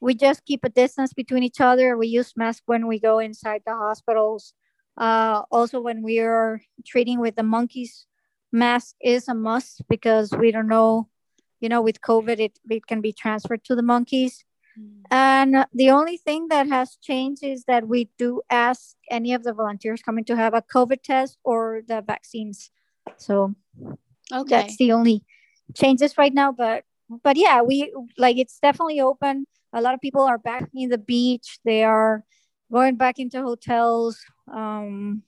we 0.00 0.14
just 0.14 0.44
keep 0.44 0.64
a 0.64 0.68
distance 0.68 1.12
between 1.12 1.42
each 1.42 1.60
other. 1.60 1.96
We 1.96 2.08
use 2.08 2.32
masks 2.36 2.62
when 2.66 2.86
we 2.86 2.98
go 2.98 3.18
inside 3.18 3.62
the 3.66 3.74
hospitals. 3.74 4.54
Uh, 4.96 5.42
also, 5.50 5.80
when 5.80 6.02
we 6.02 6.18
are 6.18 6.62
treating 6.86 7.20
with 7.20 7.36
the 7.36 7.42
monkeys, 7.42 8.06
mask 8.50 8.96
is 9.00 9.28
a 9.28 9.34
must 9.34 9.82
because 9.88 10.32
we 10.32 10.50
don't 10.50 10.68
know, 10.68 11.08
you 11.60 11.68
know, 11.68 11.82
with 11.82 12.00
COVID, 12.00 12.40
it, 12.40 12.58
it 12.68 12.86
can 12.86 13.00
be 13.00 13.12
transferred 13.12 13.62
to 13.64 13.74
the 13.74 13.82
monkeys. 13.82 14.44
Mm. 14.78 15.02
And 15.10 15.66
the 15.72 15.90
only 15.90 16.16
thing 16.16 16.48
that 16.48 16.66
has 16.68 16.96
changed 17.00 17.44
is 17.44 17.64
that 17.64 17.86
we 17.86 18.10
do 18.18 18.42
ask 18.50 18.96
any 19.10 19.34
of 19.34 19.44
the 19.44 19.52
volunteers 19.52 20.02
coming 20.02 20.24
to 20.24 20.36
have 20.36 20.54
a 20.54 20.62
COVID 20.62 21.02
test 21.02 21.38
or 21.44 21.82
the 21.86 22.02
vaccines. 22.02 22.70
So 23.16 23.54
okay. 24.32 24.48
that's 24.48 24.76
the 24.76 24.92
only 24.92 25.24
changes 25.74 26.16
right 26.16 26.32
now. 26.32 26.52
But 26.52 26.84
but 27.22 27.36
yeah, 27.36 27.62
we 27.62 27.92
like 28.16 28.38
it's 28.38 28.58
definitely 28.60 29.00
open 29.00 29.46
a 29.72 29.80
lot 29.80 29.94
of 29.94 30.00
people 30.00 30.22
are 30.22 30.38
back 30.38 30.68
in 30.74 30.90
the 30.90 30.98
beach. 30.98 31.58
They 31.64 31.84
are 31.84 32.24
going 32.72 32.96
back 32.96 33.18
into 33.18 33.42
hotels 33.42 34.18
um, 34.52 35.22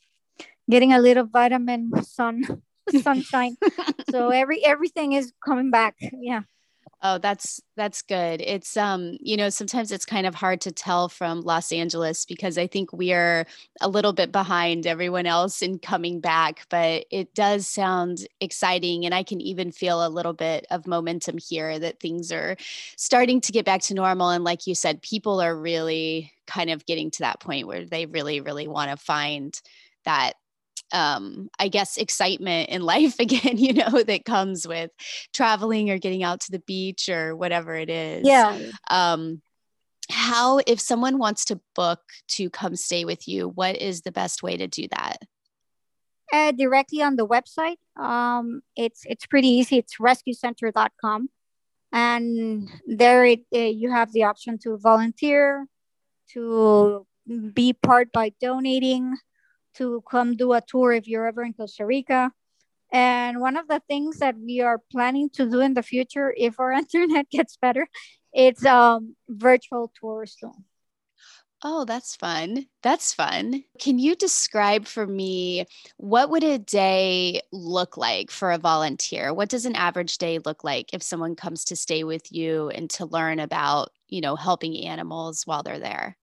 getting 0.70 0.92
a 0.92 0.98
little 1.00 1.26
vitamin 1.26 1.90
sun 2.02 2.62
sunshine. 3.02 3.56
So 4.10 4.28
every 4.28 4.62
everything 4.64 5.12
is 5.12 5.32
coming 5.42 5.70
back. 5.70 5.96
Yeah 6.12 6.42
Oh, 7.04 7.18
that's 7.18 7.60
that's 7.76 8.00
good. 8.00 8.40
It's 8.40 8.76
um, 8.76 9.18
you 9.20 9.36
know, 9.36 9.48
sometimes 9.48 9.90
it's 9.90 10.04
kind 10.04 10.24
of 10.24 10.36
hard 10.36 10.60
to 10.60 10.70
tell 10.70 11.08
from 11.08 11.40
Los 11.40 11.72
Angeles 11.72 12.24
because 12.24 12.56
I 12.56 12.68
think 12.68 12.92
we 12.92 13.12
are 13.12 13.44
a 13.80 13.88
little 13.88 14.12
bit 14.12 14.30
behind 14.30 14.86
everyone 14.86 15.26
else 15.26 15.62
in 15.62 15.80
coming 15.80 16.20
back, 16.20 16.64
but 16.70 17.04
it 17.10 17.34
does 17.34 17.66
sound 17.66 18.28
exciting 18.40 19.04
and 19.04 19.12
I 19.14 19.24
can 19.24 19.40
even 19.40 19.72
feel 19.72 20.06
a 20.06 20.08
little 20.08 20.32
bit 20.32 20.64
of 20.70 20.86
momentum 20.86 21.38
here 21.38 21.76
that 21.80 21.98
things 21.98 22.30
are 22.30 22.56
starting 22.96 23.40
to 23.42 23.52
get 23.52 23.64
back 23.64 23.80
to 23.82 23.94
normal 23.94 24.30
and 24.30 24.44
like 24.44 24.68
you 24.68 24.74
said, 24.76 25.02
people 25.02 25.40
are 25.40 25.56
really 25.56 26.32
kind 26.46 26.70
of 26.70 26.86
getting 26.86 27.10
to 27.10 27.18
that 27.20 27.40
point 27.40 27.66
where 27.66 27.84
they 27.84 28.06
really 28.06 28.40
really 28.40 28.68
want 28.68 28.90
to 28.92 28.96
find 28.96 29.60
that 30.04 30.34
um, 30.92 31.48
I 31.58 31.68
guess, 31.68 31.96
excitement 31.96 32.68
in 32.70 32.82
life 32.94 33.18
again, 33.18 33.58
you 33.58 33.72
know, 33.72 34.02
that 34.02 34.24
comes 34.24 34.66
with 34.66 34.90
traveling 35.32 35.90
or 35.90 35.98
getting 35.98 36.22
out 36.22 36.40
to 36.40 36.52
the 36.52 36.60
beach 36.60 37.08
or 37.08 37.34
whatever 37.34 37.74
it 37.74 37.90
is. 37.90 38.26
Yeah. 38.26 38.58
Um, 38.90 39.42
how, 40.10 40.60
if 40.66 40.80
someone 40.80 41.18
wants 41.18 41.44
to 41.46 41.60
book 41.74 42.00
to 42.28 42.50
come 42.50 42.76
stay 42.76 43.04
with 43.04 43.26
you, 43.26 43.48
what 43.48 43.76
is 43.76 44.02
the 44.02 44.12
best 44.12 44.42
way 44.42 44.56
to 44.56 44.66
do 44.66 44.86
that? 44.90 45.18
Uh, 46.32 46.52
directly 46.52 47.02
on 47.02 47.16
the 47.16 47.26
website. 47.26 47.76
Um, 47.96 48.62
it's 48.74 49.02
it's 49.04 49.26
pretty 49.26 49.48
easy. 49.48 49.76
It's 49.76 49.98
rescuecenter.com, 49.98 51.28
and 51.92 52.70
there 52.86 53.26
it, 53.26 53.40
uh, 53.54 53.58
you 53.58 53.90
have 53.90 54.12
the 54.12 54.24
option 54.24 54.58
to 54.60 54.78
volunteer, 54.78 55.66
to 56.30 57.06
be 57.52 57.74
part 57.74 58.12
by 58.12 58.32
donating, 58.40 59.14
to 59.74 60.02
come 60.10 60.36
do 60.36 60.52
a 60.52 60.60
tour 60.60 60.92
if 60.92 61.08
you're 61.08 61.26
ever 61.26 61.42
in 61.42 61.52
Costa 61.54 61.86
Rica. 61.86 62.32
And 62.92 63.40
one 63.40 63.56
of 63.56 63.68
the 63.68 63.80
things 63.88 64.18
that 64.18 64.36
we 64.38 64.60
are 64.60 64.78
planning 64.90 65.30
to 65.30 65.48
do 65.48 65.60
in 65.60 65.74
the 65.74 65.82
future, 65.82 66.34
if 66.36 66.60
our 66.60 66.72
internet 66.84 67.30
gets 67.30 67.56
better, 67.56 67.88
it's 68.32 68.64
um, 68.64 69.16
virtual 69.28 69.92
tours. 69.98 70.36
So. 70.38 70.52
Oh, 71.64 71.84
that's 71.84 72.16
fun. 72.16 72.66
That's 72.82 73.14
fun. 73.14 73.62
Can 73.78 74.00
you 74.00 74.16
describe 74.16 74.84
for 74.86 75.06
me 75.06 75.66
what 75.96 76.28
would 76.28 76.42
a 76.42 76.58
day 76.58 77.40
look 77.52 77.96
like 77.96 78.32
for 78.32 78.50
a 78.50 78.58
volunteer? 78.58 79.32
What 79.32 79.48
does 79.48 79.64
an 79.64 79.76
average 79.76 80.18
day 80.18 80.40
look 80.44 80.64
like 80.64 80.92
if 80.92 81.04
someone 81.04 81.36
comes 81.36 81.64
to 81.66 81.76
stay 81.76 82.02
with 82.02 82.32
you 82.32 82.68
and 82.70 82.90
to 82.90 83.06
learn 83.06 83.38
about, 83.38 83.90
you 84.08 84.20
know, 84.20 84.34
helping 84.34 84.76
animals 84.76 85.46
while 85.46 85.62
they're 85.62 85.78
there? 85.78 86.16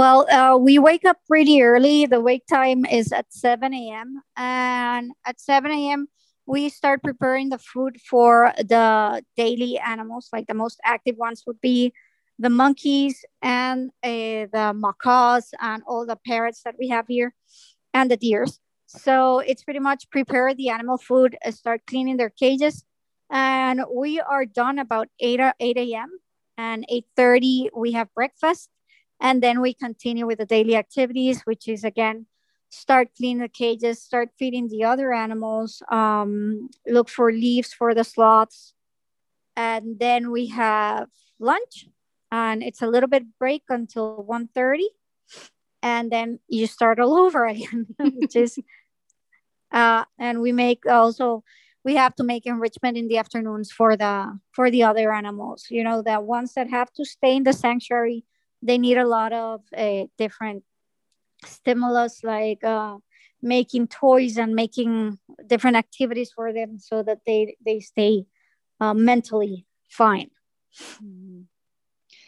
Well, 0.00 0.26
uh, 0.30 0.56
we 0.56 0.78
wake 0.78 1.04
up 1.04 1.18
pretty 1.28 1.60
early. 1.60 2.06
The 2.06 2.22
wake 2.22 2.46
time 2.46 2.86
is 2.86 3.12
at 3.12 3.30
7 3.34 3.74
a.m. 3.74 4.22
And 4.34 5.12
at 5.26 5.38
7 5.38 5.70
a.m., 5.70 6.08
we 6.46 6.70
start 6.70 7.02
preparing 7.02 7.50
the 7.50 7.58
food 7.58 7.98
for 8.08 8.54
the 8.56 9.22
daily 9.36 9.78
animals. 9.78 10.30
Like 10.32 10.46
the 10.46 10.54
most 10.54 10.80
active 10.86 11.16
ones 11.18 11.42
would 11.46 11.60
be 11.60 11.92
the 12.38 12.48
monkeys 12.48 13.26
and 13.42 13.90
uh, 14.02 14.48
the 14.56 14.72
macaws 14.74 15.50
and 15.60 15.82
all 15.86 16.06
the 16.06 16.16
parrots 16.26 16.62
that 16.64 16.76
we 16.78 16.88
have 16.88 17.06
here 17.06 17.34
and 17.92 18.10
the 18.10 18.16
deers. 18.16 18.58
So 18.86 19.40
it's 19.40 19.62
pretty 19.62 19.80
much 19.80 20.08
prepare 20.08 20.54
the 20.54 20.70
animal 20.70 20.96
food, 20.96 21.36
uh, 21.44 21.50
start 21.50 21.82
cleaning 21.86 22.16
their 22.16 22.30
cages. 22.30 22.84
And 23.28 23.82
we 23.94 24.18
are 24.18 24.46
done 24.46 24.78
about 24.78 25.08
8, 25.20 25.40
8 25.60 25.76
a.m. 25.76 26.08
And 26.56 26.86
8.30, 26.90 27.68
we 27.76 27.92
have 27.92 28.08
breakfast 28.14 28.70
and 29.20 29.42
then 29.42 29.60
we 29.60 29.74
continue 29.74 30.26
with 30.26 30.38
the 30.38 30.46
daily 30.46 30.76
activities, 30.76 31.42
which 31.42 31.68
is 31.68 31.84
again, 31.84 32.26
start 32.70 33.08
cleaning 33.16 33.42
the 33.42 33.48
cages, 33.48 34.02
start 34.02 34.30
feeding 34.38 34.68
the 34.68 34.84
other 34.84 35.12
animals, 35.12 35.82
um, 35.90 36.70
look 36.86 37.08
for 37.08 37.32
leaves 37.32 37.72
for 37.72 37.94
the 37.94 38.04
sloths. 38.04 38.74
And 39.56 39.98
then 39.98 40.30
we 40.30 40.46
have 40.46 41.08
lunch 41.38 41.88
and 42.30 42.62
it's 42.62 42.82
a 42.82 42.86
little 42.86 43.08
bit 43.08 43.24
break 43.38 43.64
until 43.68 44.24
1.30 44.28 44.84
and 45.82 46.10
then 46.10 46.38
you 46.48 46.66
start 46.66 47.00
all 47.00 47.18
over 47.24 47.46
again 47.46 47.86
which 47.98 48.36
is 48.36 48.58
uh, 49.72 50.04
and 50.18 50.40
we 50.40 50.52
make 50.52 50.86
also 50.86 51.42
we 51.82 51.96
have 51.96 52.14
to 52.14 52.24
make 52.24 52.46
enrichment 52.46 52.96
in 52.96 53.08
the 53.08 53.16
afternoons 53.16 53.72
for 53.72 53.96
the 53.96 54.38
for 54.52 54.70
the 54.70 54.82
other 54.82 55.12
animals 55.12 55.66
you 55.70 55.82
know 55.82 56.02
the 56.02 56.20
ones 56.20 56.52
that 56.54 56.68
have 56.68 56.92
to 56.92 57.04
stay 57.04 57.36
in 57.36 57.42
the 57.44 57.52
sanctuary 57.52 58.24
they 58.62 58.78
need 58.78 58.98
a 58.98 59.06
lot 59.06 59.32
of 59.32 59.60
uh, 59.76 60.04
different 60.18 60.64
stimulus 61.44 62.22
like 62.22 62.62
uh, 62.64 62.96
making 63.42 63.88
toys 63.88 64.36
and 64.36 64.54
making 64.54 65.18
different 65.46 65.76
activities 65.76 66.30
for 66.34 66.52
them 66.52 66.78
so 66.78 67.02
that 67.02 67.20
they 67.26 67.56
they 67.64 67.80
stay 67.80 68.24
uh, 68.80 68.94
mentally 68.94 69.66
fine 69.88 70.30
mm-hmm. 71.02 71.42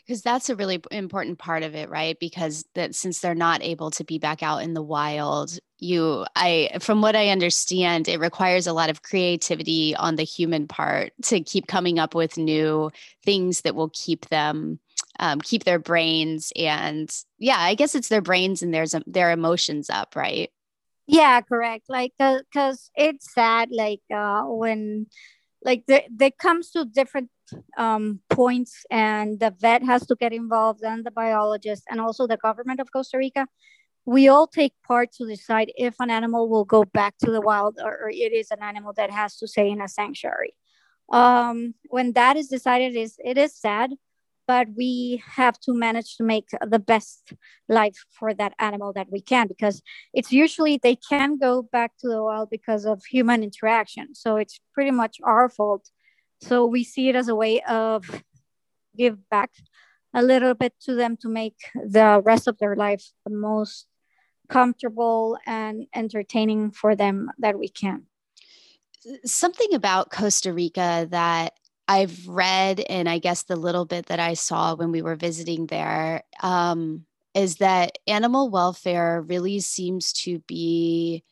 because 0.07 0.23
that's 0.23 0.49
a 0.49 0.57
really 0.57 0.81
important 0.91 1.39
part 1.39 1.63
of 1.63 1.75
it 1.75 1.91
right 1.91 2.19
because 2.19 2.65
that 2.75 2.95
since 2.95 3.21
they're 3.21 3.35
not 3.35 3.63
able 3.63 3.91
to 3.91 4.05
be 4.05 4.19
back 4.19 4.43
out 4.43 4.63
in 4.63 4.75
the 4.75 4.83
wild 4.83 5.59
you 5.79 6.25
i 6.35 6.71
from 6.81 7.03
what 7.03 7.17
i 7.17 7.29
understand 7.29 8.09
it 8.09 8.21
requires 8.21 8.67
a 8.67 8.73
lot 8.73 8.91
of 8.91 9.03
creativity 9.03 9.95
on 9.97 10.17
the 10.17 10.25
human 10.25 10.67
part 10.67 11.13
to 11.23 11.41
keep 11.41 11.67
coming 11.67 11.99
up 11.99 12.15
with 12.15 12.39
new 12.39 12.91
things 13.25 13.61
that 13.63 13.75
will 13.75 13.91
keep 13.93 14.29
them 14.29 14.79
um, 15.21 15.41
keep 15.41 15.65
their 15.65 15.79
brains 15.79 16.53
and 16.57 17.15
yeah 17.39 17.59
i 17.59 17.75
guess 17.75 17.95
it's 17.95 18.09
their 18.09 18.23
brains 18.23 18.63
and 18.63 18.73
there's 18.73 18.95
their 19.07 19.31
emotions 19.31 19.91
up 19.91 20.17
right? 20.17 20.51
Yeah 21.07 21.41
correct. 21.41 21.85
Like 21.89 22.13
because 22.19 22.91
uh, 22.97 23.05
it's 23.05 23.33
sad 23.33 23.71
like 23.73 24.01
uh 24.15 24.43
when 24.45 25.07
like 25.65 25.85
the, 25.87 26.03
they 26.11 26.31
comes 26.31 26.71
to 26.73 26.85
different 26.85 27.31
um, 27.77 28.21
points 28.31 28.85
and 28.91 29.39
the 29.39 29.55
vet 29.61 29.83
has 29.85 30.07
to 30.07 30.17
get 30.17 30.33
involved 30.33 30.83
and 30.83 31.05
the 31.05 31.11
biologist 31.11 31.85
and 31.91 32.01
also 32.01 32.27
the 32.27 32.37
government 32.37 32.81
of 32.81 32.91
costa 32.93 33.19
rica. 33.19 33.47
We 34.05 34.27
all 34.27 34.49
take 34.49 34.73
part 34.85 35.13
to 35.19 35.27
decide 35.27 35.71
if 35.77 35.95
an 36.01 36.11
animal 36.11 36.49
will 36.49 36.65
go 36.65 36.85
back 36.85 37.15
to 37.19 37.31
the 37.31 37.41
wild 37.41 37.79
or, 37.81 38.07
or 38.07 38.11
it 38.11 38.33
is 38.33 38.51
an 38.51 38.63
animal 38.63 38.93
that 38.97 39.13
has 39.13 39.37
to 39.37 39.47
stay 39.47 39.71
in 39.71 39.81
a 39.81 39.87
sanctuary. 39.87 40.55
Um, 41.13 41.75
when 41.91 42.13
that 42.15 42.37
is 42.37 42.49
decided 42.49 42.97
is 42.97 43.17
it 43.23 43.39
is 43.39 43.55
sad 43.55 43.93
but 44.53 44.69
we 44.77 45.23
have 45.41 45.59
to 45.59 45.73
manage 45.73 46.11
to 46.19 46.23
make 46.23 46.49
the 46.75 46.79
best 46.79 47.33
life 47.71 47.99
for 48.11 48.35
that 48.35 48.53
animal 48.59 48.93
that 48.93 49.09
we 49.11 49.23
can 49.33 49.47
because 49.49 49.81
it's 50.13 50.31
usually 50.31 50.77
they 50.77 50.95
can 51.13 51.39
go 51.39 51.63
back 51.63 51.91
to 51.99 52.07
the 52.07 52.23
wild 52.23 52.51
because 52.51 52.85
of 52.85 53.03
human 53.07 53.43
interaction. 53.43 54.15
So 54.15 54.37
it's 54.37 54.61
pretty 54.75 54.91
much 54.91 55.17
our 55.25 55.49
fault. 55.49 55.89
So 56.43 56.67
we 56.67 56.85
see 56.85 57.09
it 57.09 57.17
as 57.17 57.29
a 57.29 57.35
way 57.45 57.63
of 57.63 58.01
give 58.95 59.17
back 59.31 59.53
a 60.13 60.23
little 60.23 60.53
bit 60.53 60.75
to 60.85 60.95
them 60.95 61.17
to 61.23 61.29
make 61.31 61.59
the 61.99 62.21
rest 62.23 62.47
of 62.47 62.59
their 62.59 62.77
life 62.77 63.05
the 63.25 63.35
most 63.35 63.87
comfortable 64.51 65.39
and 65.47 65.87
entertaining 65.95 66.73
for 66.73 66.95
them 66.95 67.31
that 67.39 67.59
we 67.59 67.69
can. 67.69 68.03
Something 69.25 69.73
about 69.73 70.11
costa 70.11 70.53
rica 70.53 71.09
that 71.11 71.55
I've 71.89 72.27
read, 72.29 72.81
and 72.81 73.09
I 73.09 73.19
guess 73.19 73.43
the 73.43 73.57
little 73.57 73.85
bit 73.85 74.07
that 74.07 74.21
I 74.21 74.35
saw 74.35 74.75
when 74.75 74.93
we 74.93 75.03
were 75.03 75.17
visiting 75.17 75.67
there, 75.67 76.23
um, 76.43 77.05
is 77.35 77.57
that 77.57 77.99
animal 78.07 78.51
welfare 78.51 79.23
really 79.23 79.61
seems 79.61 80.13
to 80.13 80.39
be 80.41 81.25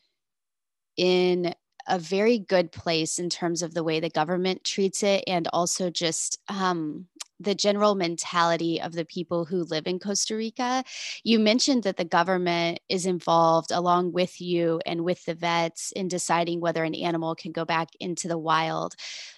in 0.96 1.54
a 1.86 1.98
very 1.98 2.38
good 2.38 2.72
place 2.72 3.18
in 3.18 3.30
terms 3.30 3.62
of 3.62 3.74
the 3.74 3.84
way 3.84 4.00
the 4.00 4.10
government 4.10 4.64
treats 4.64 5.02
it 5.02 5.24
and 5.26 5.48
also 5.52 5.90
just 5.90 6.38
um, 6.48 7.06
the 7.40 7.54
general 7.54 7.94
mentality 7.94 8.80
of 8.80 8.92
the 8.92 9.04
people 9.04 9.46
who 9.46 9.64
live 9.64 9.86
in 9.86 9.98
Costa 9.98 10.36
Rica. 10.36 10.84
You 11.24 11.38
mentioned 11.38 11.82
that 11.84 11.96
the 11.96 12.04
government 12.04 12.80
is 12.88 13.06
involved 13.06 13.70
along 13.72 14.12
with 14.12 14.40
you 14.40 14.80
and 14.84 15.02
with 15.02 15.24
the 15.24 15.34
vets 15.34 15.90
in 15.92 16.06
deciding 16.06 16.60
whether 16.60 16.84
an 16.84 16.94
animal 16.94 17.34
can 17.34 17.50
go 17.50 17.64
back 17.64 17.88
into 17.98 18.28
the 18.28 18.38
wild. 18.38 18.94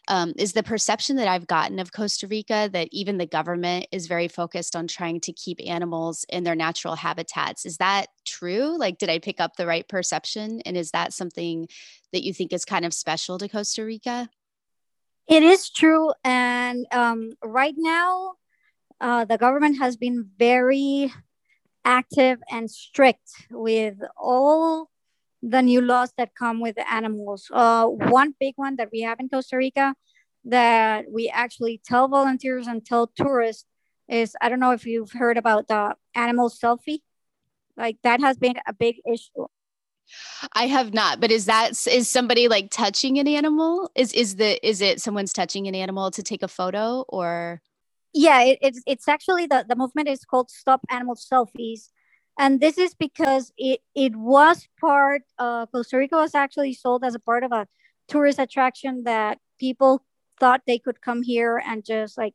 Um, 0.09 0.33
is 0.37 0.53
the 0.53 0.65
perception 0.65 1.17
that 1.17 1.29
I've 1.29 1.47
gotten 1.47 1.79
of 1.79 1.93
Costa 1.93 2.27
Rica 2.27 2.69
that 2.73 2.89
even 2.91 3.19
the 3.19 3.27
government 3.27 3.87
is 3.93 4.09
very 4.09 4.27
focused 4.27 4.75
on 4.75 4.89
trying 4.89 5.21
to 5.21 5.33
keep 5.33 5.59
animals 5.65 6.27
in 6.29 6.43
their 6.43 6.57
natural 6.57 6.97
habitats? 6.97 7.65
Is 7.65 7.77
that 7.77 8.07
true? 8.25 8.77
Like, 8.77 8.99
did 8.99 9.11
I 9.11 9.21
pick 9.21 9.41
up 9.41 9.57
the 9.57 9.67
right 9.67 9.89
perception? 9.89 10.61
And 10.67 10.77
is 10.77 10.91
that 10.91 11.13
something 11.13 11.69
that 12.13 12.25
you 12.25 12.35
think 12.35 12.53
is 12.53 12.65
kind 12.65 12.85
of 12.85 12.93
special 12.93 13.39
to 13.39 13.49
Costa 13.49 13.85
Rica? 13.85 14.29
It 15.29 15.43
is 15.43 15.71
true. 15.71 16.13
And 16.25 16.87
um, 16.93 17.33
right 17.43 17.75
now, 17.77 18.35
uh, 19.01 19.25
the 19.25 19.39
government 19.39 19.79
has 19.79 19.97
been 19.97 20.29
very 20.39 21.13
active 21.85 22.41
and 22.51 22.71
strict 22.71 23.31
with 23.51 23.97
all 24.17 24.91
the 25.43 25.63
new 25.63 25.81
laws 25.81 26.13
that 26.19 26.35
come 26.35 26.61
with 26.61 26.77
animals. 26.91 27.51
Uh, 27.53 27.87
one 27.87 28.35
big 28.39 28.55
one 28.57 28.77
that 28.77 28.91
we 28.93 29.03
have 29.03 29.21
in 29.21 29.29
Costa 29.29 29.57
Rica 29.57 29.95
that 30.45 31.07
we 31.11 31.29
actually 31.29 31.81
tell 31.85 32.09
volunteers 32.09 32.67
and 32.67 32.85
tell 32.85 33.07
tourists 33.09 33.67
is 34.09 34.37
I 34.41 34.49
don't 34.49 34.61
know 34.61 34.73
if 34.73 34.87
you've 34.87 35.13
heard 35.13 35.39
about 35.39 35.69
the 35.69 35.97
animal 36.15 36.51
selfie. 36.51 37.01
Like 37.77 37.99
that 38.03 38.21
has 38.21 38.37
been 38.39 38.57
a 38.67 38.73
big 38.73 38.97
issue. 39.11 39.47
I 40.55 40.67
have 40.67 40.93
not, 40.93 41.21
but 41.21 41.31
is 41.31 41.47
that 41.47 41.71
is 41.87 42.09
somebody 42.09 42.49
like 42.49 42.71
touching 42.71 43.19
an 43.19 43.29
animal? 43.29 43.91
Is 43.95 44.13
is 44.13 44.37
the 44.37 44.65
is 44.67 44.81
it 44.81 45.01
someone's 45.01 45.33
touching 45.33 45.67
an 45.69 45.75
animal 45.75 46.11
to 46.11 46.23
take 46.23 46.43
a 46.43 46.49
photo 46.49 47.05
or? 47.09 47.63
Yeah, 48.13 48.43
it, 48.43 48.59
it's 48.61 48.83
it's 48.87 49.09
actually 49.09 49.47
the 49.47 49.65
the 49.69 49.77
movement 49.77 50.09
is 50.09 50.25
called 50.25 50.51
Stop 50.51 50.81
Animal 50.91 51.15
Selfies, 51.15 51.89
and 52.39 52.61
this 52.61 52.79
is 52.79 52.95
because 52.95 53.53
it 53.57 53.81
it 53.95 54.17
was 54.17 54.69
part. 54.81 55.23
Uh, 55.39 55.67
Costa 55.67 55.97
Rica 55.97 56.17
was 56.17 56.35
actually 56.35 56.75
sold 56.75 57.05
as 57.05 57.15
a 57.15 57.21
part 57.21 57.45
of 57.45 57.53
a 57.53 57.67
tourist 58.09 58.39
attraction 58.39 59.05
that 59.05 59.39
people 59.59 60.05
thought 60.41 60.63
they 60.67 60.79
could 60.79 61.01
come 61.01 61.23
here 61.23 61.63
and 61.65 61.85
just 61.85 62.19
like 62.19 62.35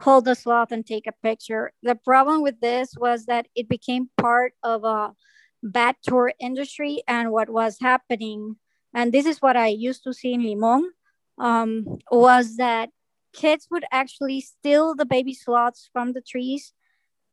hold 0.00 0.24
the 0.24 0.34
sloth 0.34 0.70
and 0.70 0.86
take 0.86 1.06
a 1.06 1.12
picture. 1.22 1.72
The 1.82 1.96
problem 1.96 2.42
with 2.42 2.60
this 2.60 2.94
was 2.96 3.26
that 3.26 3.48
it 3.54 3.68
became 3.68 4.10
part 4.16 4.52
of 4.62 4.84
a 4.84 5.12
bad 5.62 5.96
tour 6.02 6.32
industry 6.38 7.02
and 7.06 7.30
what 7.30 7.50
was 7.50 7.78
happening. 7.80 8.56
And 8.94 9.12
this 9.12 9.26
is 9.26 9.42
what 9.42 9.56
i 9.56 9.66
used 9.66 10.02
to 10.04 10.12
see 10.14 10.32
in 10.32 10.42
limon 10.42 10.90
um, 11.38 11.98
was 12.10 12.56
that 12.56 12.90
kids 13.32 13.68
would 13.70 13.84
actually 13.92 14.40
steal 14.40 14.94
the 14.94 15.04
baby 15.04 15.34
sloths 15.34 15.88
from 15.92 16.12
the 16.12 16.20
trees 16.20 16.72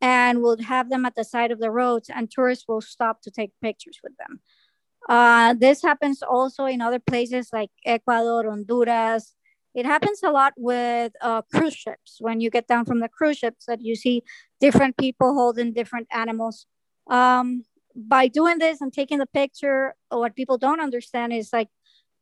and 0.00 0.42
would 0.42 0.60
have 0.60 0.90
them 0.90 1.06
at 1.06 1.14
the 1.14 1.24
side 1.24 1.50
of 1.50 1.58
the 1.58 1.70
roads 1.70 2.10
and 2.14 2.30
tourists 2.30 2.66
will 2.68 2.80
stop 2.80 3.22
to 3.22 3.30
take 3.30 3.52
pictures 3.62 3.98
with 4.02 4.12
them. 4.18 4.40
Uh, 5.08 5.54
this 5.54 5.82
happens 5.82 6.22
also 6.22 6.66
in 6.66 6.80
other 6.80 6.98
places 6.98 7.50
like 7.52 7.70
ecuador 7.84 8.48
honduras. 8.48 9.34
It 9.74 9.86
happens 9.86 10.20
a 10.22 10.30
lot 10.30 10.54
with 10.56 11.12
uh, 11.20 11.42
cruise 11.42 11.74
ships. 11.74 12.16
When 12.18 12.40
you 12.40 12.50
get 12.50 12.66
down 12.66 12.84
from 12.84 13.00
the 13.00 13.08
cruise 13.08 13.38
ships 13.38 13.66
that 13.66 13.82
you 13.82 13.94
see 13.94 14.22
different 14.60 14.96
people 14.96 15.34
holding 15.34 15.72
different 15.72 16.08
animals. 16.10 16.66
Um, 17.08 17.64
by 17.96 18.28
doing 18.28 18.58
this 18.58 18.80
and 18.80 18.92
taking 18.92 19.18
the 19.18 19.26
picture, 19.26 19.94
what 20.10 20.36
people 20.36 20.58
don't 20.58 20.80
understand 20.80 21.32
is 21.32 21.52
like 21.52 21.68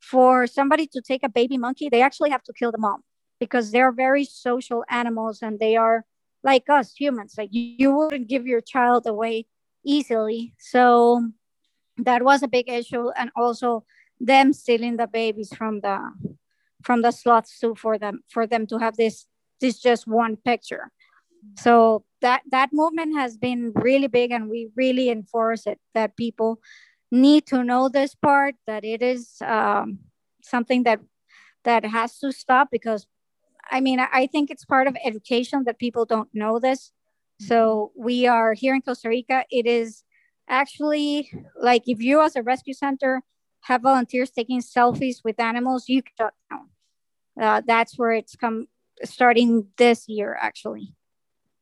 for 0.01 0.47
somebody 0.47 0.87
to 0.87 1.01
take 1.01 1.23
a 1.23 1.29
baby 1.29 1.59
monkey, 1.59 1.89
they 1.89 2.03
actually 2.03 2.31
have 2.31 2.43
to 2.45 2.53
kill 2.53 2.71
the 2.71 2.79
mom 2.79 3.03
because 3.41 3.73
they're 3.73 3.93
very 3.93 4.25
social 4.25 4.85
animals 4.89 5.43
and 5.43 5.59
they 5.59 5.77
are 5.77 6.05
like 6.43 6.69
us 6.69 6.95
humans. 6.95 7.35
Like 7.37 7.49
you, 7.53 7.75
you 7.79 7.95
wouldn't 7.97 8.29
give 8.29 8.47
your 8.47 8.61
child 8.61 9.07
away 9.07 9.47
easily. 9.85 10.55
So 10.59 11.31
that 11.99 12.23
was 12.23 12.43
a 12.43 12.49
big 12.49 12.69
issue. 12.69 13.11
And 13.17 13.31
also 13.35 13.85
them 14.21 14.53
stealing 14.53 14.97
the 14.97 15.07
babies 15.07 15.53
from 15.55 15.81
the 15.81 15.99
from 16.83 17.01
the 17.03 17.11
sloth 17.11 17.49
zoo 17.49 17.75
for 17.75 17.99
them 17.99 18.21
for 18.29 18.47
them 18.47 18.67
to 18.67 18.79
have 18.79 18.97
this 18.97 19.27
this 19.61 19.81
just 19.81 20.07
one 20.07 20.37
picture. 20.37 20.93
So 21.59 22.05
that 22.21 22.43
that 22.51 22.71
movement 22.73 23.17
has 23.17 23.37
been 23.37 23.73
really 23.75 24.09
big 24.09 24.31
and 24.33 24.49
we 24.51 24.69
really 24.77 25.11
enforce 25.11 25.67
it 25.67 25.79
that 25.95 26.17
people 26.17 26.61
need 27.11 27.47
to 27.47 27.63
know 27.63 27.89
this 27.89 28.15
part 28.15 28.55
that 28.67 28.85
it 28.85 29.03
is 29.03 29.37
um, 29.45 29.99
something 30.43 30.83
that 30.85 31.01
that 31.65 31.85
has 31.85 32.19
to 32.19 32.33
stop 32.33 32.69
because 32.71 33.07
i 33.71 33.81
mean 33.81 33.99
i 34.01 34.27
think 34.27 34.51
it's 34.51 34.65
part 34.65 34.87
of 34.87 34.97
education 35.05 35.65
that 35.65 35.79
people 35.79 36.05
don't 36.05 36.29
know 36.35 36.59
this. 36.59 36.93
So 37.41 37.93
we 37.97 38.27
are 38.27 38.55
here 38.55 38.75
in 38.75 38.83
costa 38.83 39.09
rica. 39.09 39.45
It 39.51 39.67
is 39.67 40.05
actually 40.49 41.33
like 41.61 41.83
if 41.87 42.01
you 42.01 42.21
as 42.23 42.37
a 42.37 42.43
rescue 42.43 42.75
center 42.75 43.23
have 43.63 43.83
volunteers 43.83 44.31
taking 44.31 44.61
selfies 44.61 45.25
with 45.25 45.41
animals 45.41 45.89
you 45.89 46.03
can 46.03 46.13
shut 46.19 46.35
down 46.51 46.69
uh, 47.41 47.63
that's 47.67 47.99
where 47.99 48.13
it's 48.13 48.37
come 48.37 48.67
starting 49.05 49.67
this 49.79 50.09
year 50.09 50.37
actually 50.41 50.95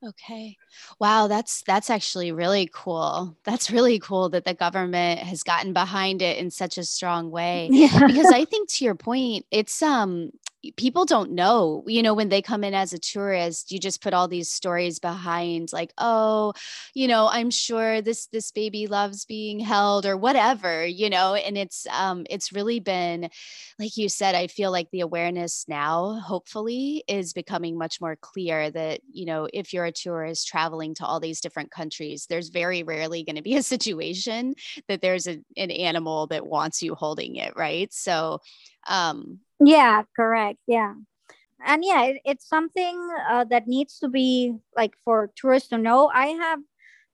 Okay. 0.04 0.58
Wow, 0.98 1.28
that's 1.28 1.62
that's 1.62 1.88
actually 1.88 2.32
really 2.32 2.68
cool. 2.72 3.36
That's 3.44 3.70
really 3.70 4.00
cool 4.00 4.28
that 4.30 4.44
the 4.44 4.54
government 4.54 5.20
has 5.20 5.44
gotten 5.44 5.72
behind 5.72 6.22
it 6.22 6.38
in 6.38 6.50
such 6.50 6.76
a 6.76 6.84
strong 6.84 7.30
way. 7.30 7.72
Yeah. 7.82 8.00
Because 8.04 8.30
I 8.32 8.44
think 8.44 8.68
to 8.70 8.84
your 8.84 8.96
point, 8.96 9.46
it's 9.50 9.80
um 9.82 10.32
people 10.76 11.04
don't 11.04 11.32
know 11.32 11.82
you 11.86 12.02
know 12.02 12.14
when 12.14 12.28
they 12.28 12.42
come 12.42 12.64
in 12.64 12.74
as 12.74 12.92
a 12.92 12.98
tourist 12.98 13.72
you 13.72 13.78
just 13.78 14.02
put 14.02 14.14
all 14.14 14.28
these 14.28 14.50
stories 14.50 14.98
behind 14.98 15.72
like 15.72 15.92
oh 15.98 16.52
you 16.94 17.08
know 17.08 17.28
i'm 17.32 17.50
sure 17.50 18.00
this 18.02 18.26
this 18.26 18.50
baby 18.52 18.86
loves 18.86 19.24
being 19.24 19.58
held 19.58 20.06
or 20.06 20.16
whatever 20.16 20.84
you 20.86 21.08
know 21.10 21.34
and 21.34 21.56
it's 21.56 21.86
um 21.88 22.24
it's 22.30 22.52
really 22.52 22.80
been 22.80 23.28
like 23.78 23.96
you 23.96 24.08
said 24.08 24.34
i 24.34 24.46
feel 24.46 24.70
like 24.70 24.90
the 24.90 25.00
awareness 25.00 25.64
now 25.68 26.20
hopefully 26.24 27.02
is 27.08 27.32
becoming 27.32 27.76
much 27.78 28.00
more 28.00 28.16
clear 28.16 28.70
that 28.70 29.00
you 29.10 29.24
know 29.24 29.48
if 29.52 29.72
you're 29.72 29.84
a 29.84 29.92
tourist 29.92 30.46
traveling 30.46 30.94
to 30.94 31.04
all 31.04 31.20
these 31.20 31.40
different 31.40 31.70
countries 31.70 32.26
there's 32.28 32.50
very 32.50 32.82
rarely 32.82 33.24
going 33.24 33.36
to 33.36 33.42
be 33.42 33.56
a 33.56 33.62
situation 33.72 34.54
that 34.88 35.00
there's 35.00 35.26
a, 35.26 35.38
an 35.56 35.70
animal 35.70 36.26
that 36.26 36.46
wants 36.46 36.82
you 36.82 36.94
holding 36.94 37.36
it 37.36 37.52
right? 37.56 37.92
So 37.92 38.40
um 38.88 39.40
yeah, 39.64 40.02
correct. 40.16 40.58
Yeah. 40.66 40.94
and 41.64 41.84
yeah, 41.84 42.04
it, 42.04 42.22
it's 42.24 42.48
something 42.48 43.10
uh, 43.30 43.44
that 43.44 43.68
needs 43.68 43.98
to 44.00 44.08
be 44.08 44.54
like 44.76 44.94
for 45.04 45.30
tourists 45.36 45.68
to 45.70 45.78
know. 45.78 46.10
I 46.14 46.28
have 46.28 46.60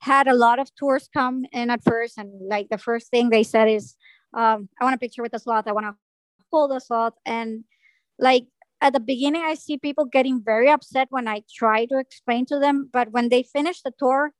had 0.00 0.28
a 0.28 0.35
lot 0.35 0.59
of 0.59 0.74
tours 0.76 1.09
come 1.12 1.44
in 1.52 1.70
at 1.70 1.85
first, 1.85 2.18
and 2.18 2.31
like 2.48 2.68
the 2.70 2.78
first 2.78 3.11
thing 3.11 3.31
they 3.31 3.42
said 3.42 3.68
is, 3.68 3.96
um, 4.35 4.68
"I 4.81 4.85
want 4.85 4.94
a 4.96 4.98
picture 4.98 5.22
with 5.22 5.33
the 5.33 5.38
sloth. 5.38 5.66
I 5.68 5.72
want 5.72 5.87
to 5.87 5.94
hold 6.50 6.70
the 6.70 6.81
sloth." 6.81 7.14
And 7.26 7.64
like 8.18 8.46
at 8.81 8.92
the 8.92 9.00
beginning, 9.00 9.42
I 9.42 9.54
see 9.54 9.76
people 9.78 10.04
getting 10.07 10.42
very 10.42 10.70
upset 10.70 11.09
when 11.11 11.28
I 11.28 11.42
try 11.54 11.85
to 11.87 11.98
explain 11.98 12.46
to 12.46 12.59
them, 12.59 12.88
but 12.92 13.12
when 13.12 13.28
they 13.28 13.42
finish 13.42 13.83
the 13.83 13.92
tour, 13.98 14.33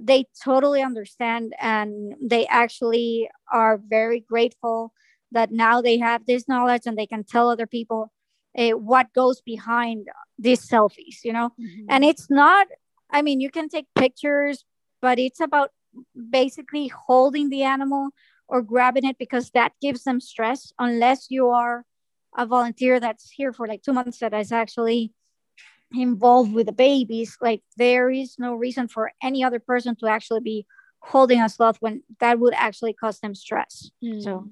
they 0.00 0.24
totally 0.42 0.82
understand 0.82 1.52
and 1.60 2.14
they 2.20 2.46
actually 2.46 3.28
are 3.52 3.78
very 3.78 4.20
grateful 4.20 4.92
that 5.32 5.50
now 5.50 5.80
they 5.80 5.98
have 5.98 6.24
this 6.26 6.48
knowledge 6.48 6.82
and 6.86 6.96
they 6.96 7.06
can 7.06 7.24
tell 7.24 7.48
other 7.48 7.66
people 7.66 8.12
uh, 8.58 8.70
what 8.70 9.12
goes 9.14 9.40
behind 9.40 10.08
these 10.38 10.66
selfies 10.68 11.24
you 11.24 11.32
know 11.32 11.50
mm-hmm. 11.60 11.86
and 11.88 12.04
it's 12.04 12.30
not 12.30 12.66
i 13.10 13.22
mean 13.22 13.40
you 13.40 13.50
can 13.50 13.68
take 13.68 13.86
pictures 13.94 14.64
but 15.00 15.18
it's 15.18 15.40
about 15.40 15.70
basically 16.30 16.88
holding 16.88 17.50
the 17.50 17.62
animal 17.62 18.10
or 18.48 18.62
grabbing 18.62 19.04
it 19.04 19.18
because 19.18 19.50
that 19.50 19.72
gives 19.80 20.04
them 20.04 20.20
stress 20.20 20.72
unless 20.78 21.26
you 21.30 21.48
are 21.48 21.84
a 22.36 22.46
volunteer 22.46 22.98
that's 22.98 23.30
here 23.30 23.52
for 23.52 23.66
like 23.66 23.82
two 23.82 23.92
months 23.92 24.18
that 24.18 24.32
is 24.34 24.52
actually 24.52 25.12
involved 25.94 26.52
with 26.52 26.66
the 26.66 26.72
babies 26.72 27.36
like 27.40 27.62
there 27.76 28.10
is 28.10 28.36
no 28.38 28.54
reason 28.54 28.88
for 28.88 29.12
any 29.22 29.44
other 29.44 29.58
person 29.58 29.94
to 29.94 30.06
actually 30.06 30.40
be 30.40 30.66
holding 31.00 31.40
a 31.40 31.48
sloth 31.48 31.76
when 31.80 32.02
that 32.20 32.38
would 32.38 32.54
actually 32.54 32.94
cause 32.94 33.20
them 33.20 33.34
stress 33.34 33.90
mm. 34.02 34.22
so 34.22 34.48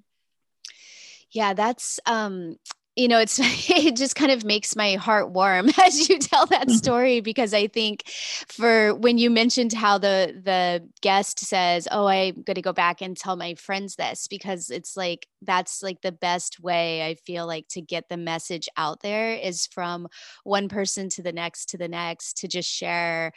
yeah 1.32 1.54
that's 1.54 2.00
um 2.06 2.56
you 2.96 3.08
know 3.08 3.18
it's 3.18 3.38
it 3.70 3.96
just 3.96 4.16
kind 4.16 4.30
of 4.30 4.44
makes 4.44 4.76
my 4.76 4.94
heart 4.94 5.30
warm 5.30 5.70
as 5.82 6.08
you 6.08 6.18
tell 6.18 6.46
that 6.46 6.66
mm-hmm. 6.66 6.76
story 6.76 7.20
because 7.20 7.54
i 7.54 7.66
think 7.66 8.08
for 8.48 8.94
when 8.94 9.16
you 9.16 9.30
mentioned 9.30 9.72
how 9.72 9.96
the 9.96 10.40
the 10.44 10.86
guest 11.00 11.38
says 11.40 11.86
oh 11.90 12.06
i'm 12.06 12.42
going 12.42 12.56
to 12.56 12.62
go 12.62 12.72
back 12.72 13.00
and 13.00 13.16
tell 13.16 13.36
my 13.36 13.54
friends 13.54 13.96
this 13.96 14.26
because 14.26 14.70
it's 14.70 14.96
like 14.96 15.26
that's 15.42 15.82
like 15.82 16.00
the 16.02 16.12
best 16.12 16.60
way 16.60 17.06
i 17.06 17.14
feel 17.14 17.46
like 17.46 17.66
to 17.68 17.80
get 17.80 18.08
the 18.08 18.16
message 18.16 18.68
out 18.76 19.00
there 19.00 19.34
is 19.34 19.66
from 19.66 20.08
one 20.44 20.68
person 20.68 21.08
to 21.08 21.22
the 21.22 21.32
next 21.32 21.70
to 21.70 21.78
the 21.78 21.88
next 21.88 22.38
to 22.38 22.48
just 22.48 22.70
share 22.70 23.32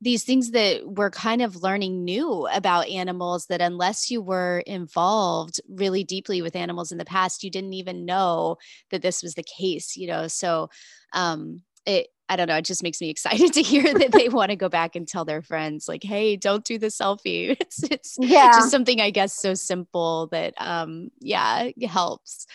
these 0.00 0.22
things 0.22 0.52
that 0.52 0.82
we're 0.86 1.10
kind 1.10 1.42
of 1.42 1.56
learning 1.56 2.04
new 2.04 2.46
about 2.48 2.88
animals 2.88 3.46
that 3.46 3.60
unless 3.60 4.10
you 4.10 4.22
were 4.22 4.60
involved 4.60 5.60
really 5.68 6.04
deeply 6.04 6.40
with 6.40 6.54
animals 6.54 6.92
in 6.92 6.98
the 6.98 7.04
past 7.04 7.42
you 7.42 7.50
didn't 7.50 7.72
even 7.72 8.04
know 8.04 8.56
that 8.90 9.02
this 9.02 9.22
was 9.22 9.34
the 9.34 9.42
case 9.42 9.96
you 9.96 10.06
know 10.06 10.28
so 10.28 10.68
um 11.12 11.62
it 11.86 12.08
I 12.28 12.36
don't 12.36 12.48
know. 12.48 12.56
It 12.56 12.64
just 12.64 12.82
makes 12.82 13.00
me 13.00 13.08
excited 13.10 13.52
to 13.54 13.62
hear 13.62 13.94
that 13.94 14.12
they 14.12 14.28
want 14.28 14.50
to 14.50 14.56
go 14.56 14.68
back 14.68 14.94
and 14.94 15.08
tell 15.08 15.24
their 15.24 15.42
friends, 15.42 15.88
like, 15.88 16.04
"Hey, 16.04 16.36
don't 16.36 16.64
do 16.64 16.78
the 16.78 16.88
selfie." 16.88 17.56
It's 17.60 17.82
it's 17.84 18.16
yeah. 18.20 18.50
just 18.54 18.70
something 18.70 19.00
I 19.00 19.10
guess 19.10 19.34
so 19.34 19.54
simple 19.54 20.28
that 20.28 20.54
um 20.58 21.10
yeah 21.20 21.70
it 21.74 21.86
helps. 21.86 22.46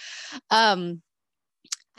Um, 0.49 1.01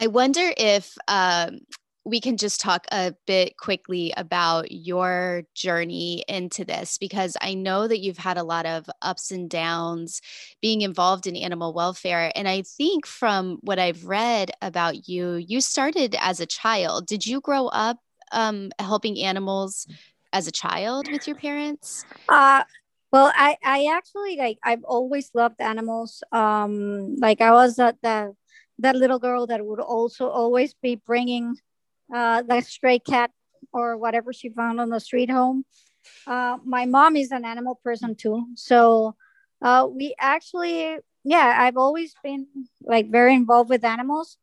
I 0.01 0.07
wonder 0.09 0.53
if 0.57 0.97
um 1.09 1.61
we 2.05 2.21
can 2.21 2.37
just 2.37 2.61
talk 2.61 2.87
a 2.93 3.15
bit 3.27 3.57
quickly 3.57 4.13
about 4.17 4.71
your 4.71 5.45
journey 5.55 6.23
into 6.29 6.65
this 6.65 6.99
because 6.99 7.37
I 7.41 7.55
know 7.55 7.89
that 7.89 8.01
you've 8.01 8.19
had 8.19 8.37
a 8.37 8.43
lot 8.43 8.67
of 8.67 8.89
ups 9.01 9.31
and 9.31 9.49
downs 9.49 10.21
being 10.61 10.83
involved 10.83 11.27
in 11.27 11.35
animal 11.35 11.73
welfare. 11.73 12.31
And 12.35 12.47
I 12.47 12.63
think 12.63 13.07
from 13.07 13.59
what 13.63 13.79
I've 13.79 14.05
read 14.05 14.51
about 14.61 15.09
you, 15.09 15.37
you 15.37 15.63
started 15.63 16.15
as 16.21 16.41
a 16.41 16.47
child. 16.47 17.07
Did 17.07 17.27
you 17.27 17.41
grow 17.41 17.69
up 17.69 17.99
um, 18.33 18.71
helping 18.79 19.19
animals 19.19 19.87
as 20.33 20.47
a 20.47 20.53
child 20.53 21.11
with 21.11 21.27
your 21.27 21.37
parents? 21.37 22.05
Uh, 22.29 22.65
well, 23.13 23.33
I, 23.35 23.57
I 23.65 23.87
actually 23.97 24.37
like 24.37 24.59
I've 24.63 24.85
always 24.85 25.31
loved 25.35 25.61
animals. 25.61 26.23
Um, 26.33 27.17
like 27.17 27.41
I 27.41 27.53
was 27.53 27.79
uh, 27.79 27.93
the 28.03 28.35
that 28.81 28.97
little 28.97 29.21
girl 29.21 29.47
that 29.47 29.65
would 29.65 29.81
also 29.81 30.29
always 30.29 30.75
be 30.75 30.97
bringing 30.97 31.57
uh, 32.15 32.43
the 32.43 32.63
stray 32.63 33.01
cat 33.01 33.33
or 33.73 33.99
whatever 33.99 34.33
she 34.33 34.51
found 34.51 34.81
on 34.81 34.91
the 34.91 35.01
street 35.01 35.31
home. 35.31 35.65
Uh, 36.27 36.59
my 36.65 36.87
mom 36.87 37.17
is 37.17 37.33
an 37.33 37.45
animal 37.45 37.81
person 37.83 38.17
too. 38.17 38.47
So 38.57 39.17
uh, 39.63 39.89
we 39.91 40.15
actually, 40.21 40.99
yeah, 41.25 41.57
I've 41.59 41.77
always 41.77 42.15
been 42.23 42.47
like 42.83 43.11
very 43.11 43.35
involved 43.35 43.71
with 43.71 43.85
animals. 43.85 44.39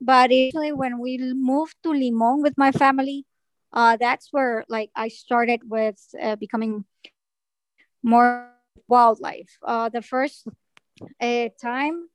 But 0.00 0.32
actually, 0.32 0.72
when 0.72 0.98
we 1.00 1.18
moved 1.34 1.76
to 1.84 1.90
Limon 1.90 2.42
with 2.42 2.58
my 2.58 2.72
family, 2.72 3.26
uh, 3.72 3.96
that's 3.96 4.32
where 4.32 4.64
like 4.68 4.90
I 4.96 5.08
started 5.08 5.62
with 5.70 5.98
uh, 6.20 6.36
becoming 6.36 6.84
more 8.02 8.78
wildlife. 8.88 9.58
Uh, 9.66 9.88
the 9.88 10.02
first 10.02 10.46
uh, 11.20 11.48
time 11.60 12.08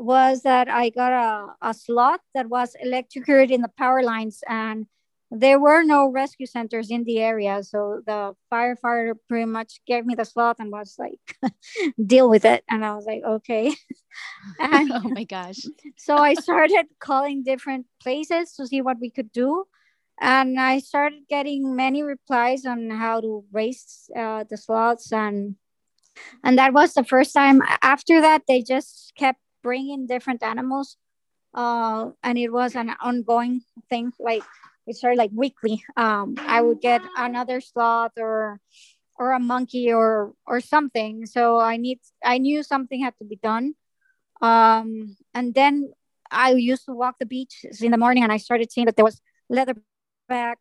was 0.00 0.42
that 0.42 0.68
I 0.68 0.90
got 0.90 1.12
a, 1.12 1.68
a 1.68 1.74
sloth 1.74 2.20
that 2.34 2.48
was 2.48 2.74
electrocuted 2.80 3.50
in 3.50 3.60
the 3.60 3.70
power 3.76 4.02
lines 4.02 4.42
and 4.48 4.86
there 5.30 5.60
were 5.60 5.84
no 5.84 6.08
rescue 6.08 6.46
centers 6.46 6.90
in 6.90 7.04
the 7.04 7.20
area. 7.20 7.62
So 7.62 8.02
the 8.04 8.34
firefighter 8.52 9.14
pretty 9.28 9.44
much 9.44 9.80
gave 9.86 10.04
me 10.04 10.16
the 10.16 10.24
slot 10.24 10.56
and 10.58 10.72
was 10.72 10.96
like, 10.98 11.20
deal 12.04 12.28
with 12.28 12.44
it. 12.44 12.64
And 12.68 12.84
I 12.84 12.94
was 12.94 13.06
like, 13.06 13.22
okay. 13.24 13.72
and 14.58 14.90
oh 14.92 15.08
my 15.08 15.24
gosh. 15.24 15.60
so 15.96 16.16
I 16.16 16.34
started 16.34 16.86
calling 16.98 17.44
different 17.44 17.86
places 18.02 18.54
to 18.54 18.66
see 18.66 18.80
what 18.80 18.96
we 19.00 19.10
could 19.10 19.30
do. 19.30 19.66
And 20.20 20.58
I 20.58 20.80
started 20.80 21.20
getting 21.28 21.76
many 21.76 22.02
replies 22.02 22.66
on 22.66 22.90
how 22.90 23.20
to 23.20 23.44
raise 23.52 24.10
uh, 24.16 24.44
the 24.50 24.56
slots 24.56 25.12
And, 25.12 25.54
and 26.42 26.58
that 26.58 26.74
was 26.74 26.94
the 26.94 27.04
first 27.04 27.32
time. 27.32 27.62
After 27.82 28.20
that, 28.20 28.42
they 28.48 28.62
just 28.62 29.12
kept 29.16 29.40
bring 29.62 29.90
in 29.90 30.06
different 30.06 30.42
animals 30.42 30.96
uh, 31.54 32.10
and 32.22 32.38
it 32.38 32.52
was 32.52 32.74
an 32.76 32.90
ongoing 33.02 33.62
thing 33.88 34.12
like 34.18 34.44
it 34.86 34.96
started 34.96 35.18
like 35.18 35.30
weekly. 35.34 35.84
Um, 35.96 36.34
i 36.38 36.60
would 36.60 36.80
get 36.80 37.02
another 37.16 37.60
sloth 37.60 38.12
or 38.18 38.60
or 39.18 39.32
a 39.32 39.40
monkey 39.40 39.92
or 39.92 40.32
or 40.46 40.60
something. 40.60 41.26
So 41.26 41.58
i 41.58 41.76
need 41.76 42.00
i 42.24 42.38
knew 42.38 42.62
something 42.62 43.02
had 43.02 43.14
to 43.18 43.24
be 43.24 43.36
done. 43.36 43.74
Um, 44.40 45.16
and 45.34 45.54
then 45.54 45.92
i 46.30 46.52
used 46.52 46.86
to 46.86 46.92
walk 46.92 47.16
the 47.18 47.26
beach 47.26 47.64
in 47.80 47.90
the 47.90 47.98
morning 47.98 48.22
and 48.22 48.32
i 48.32 48.36
started 48.36 48.70
seeing 48.70 48.86
that 48.86 48.96
there 48.96 49.04
was 49.04 49.20
leatherback 49.52 50.56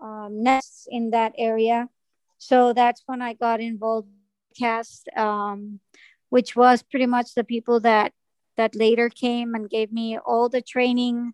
um, 0.00 0.42
nests 0.42 0.86
in 0.90 1.10
that 1.10 1.32
area. 1.38 1.88
So 2.38 2.72
that's 2.72 3.02
when 3.06 3.22
i 3.22 3.34
got 3.34 3.60
involved 3.60 4.08
cast 4.58 5.08
um, 5.16 5.80
which 6.28 6.56
was 6.56 6.82
pretty 6.82 7.06
much 7.06 7.34
the 7.34 7.44
people 7.44 7.80
that 7.80 8.12
that 8.56 8.74
later 8.74 9.08
came 9.08 9.54
and 9.54 9.68
gave 9.70 9.92
me 9.92 10.18
all 10.18 10.48
the 10.48 10.62
training. 10.62 11.32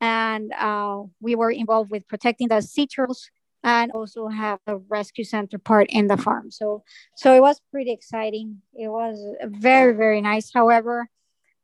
And 0.00 0.52
uh, 0.52 1.02
we 1.20 1.34
were 1.34 1.50
involved 1.50 1.90
with 1.90 2.08
protecting 2.08 2.48
the 2.48 2.60
sea 2.60 2.86
turtles 2.86 3.30
and 3.62 3.90
also 3.92 4.28
have 4.28 4.60
a 4.66 4.76
rescue 4.76 5.24
center 5.24 5.58
part 5.58 5.88
in 5.88 6.06
the 6.06 6.16
farm. 6.16 6.50
So, 6.50 6.84
so 7.16 7.34
it 7.34 7.40
was 7.40 7.60
pretty 7.70 7.92
exciting. 7.92 8.60
It 8.74 8.88
was 8.88 9.18
very, 9.44 9.94
very 9.94 10.20
nice. 10.20 10.52
However, 10.52 11.08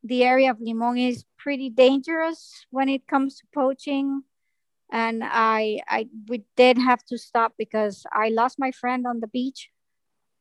the 0.02 0.24
area 0.24 0.50
of 0.50 0.60
Limon 0.60 0.96
is 0.96 1.24
pretty 1.36 1.68
dangerous 1.68 2.64
when 2.70 2.88
it 2.88 3.06
comes 3.06 3.36
to 3.36 3.44
poaching. 3.52 4.22
And 4.90 5.22
I, 5.22 5.80
I, 5.86 6.08
we 6.26 6.44
did 6.56 6.78
have 6.78 7.04
to 7.06 7.18
stop 7.18 7.52
because 7.58 8.04
I 8.12 8.30
lost 8.30 8.58
my 8.58 8.70
friend 8.72 9.06
on 9.06 9.20
the 9.20 9.28
beach 9.28 9.68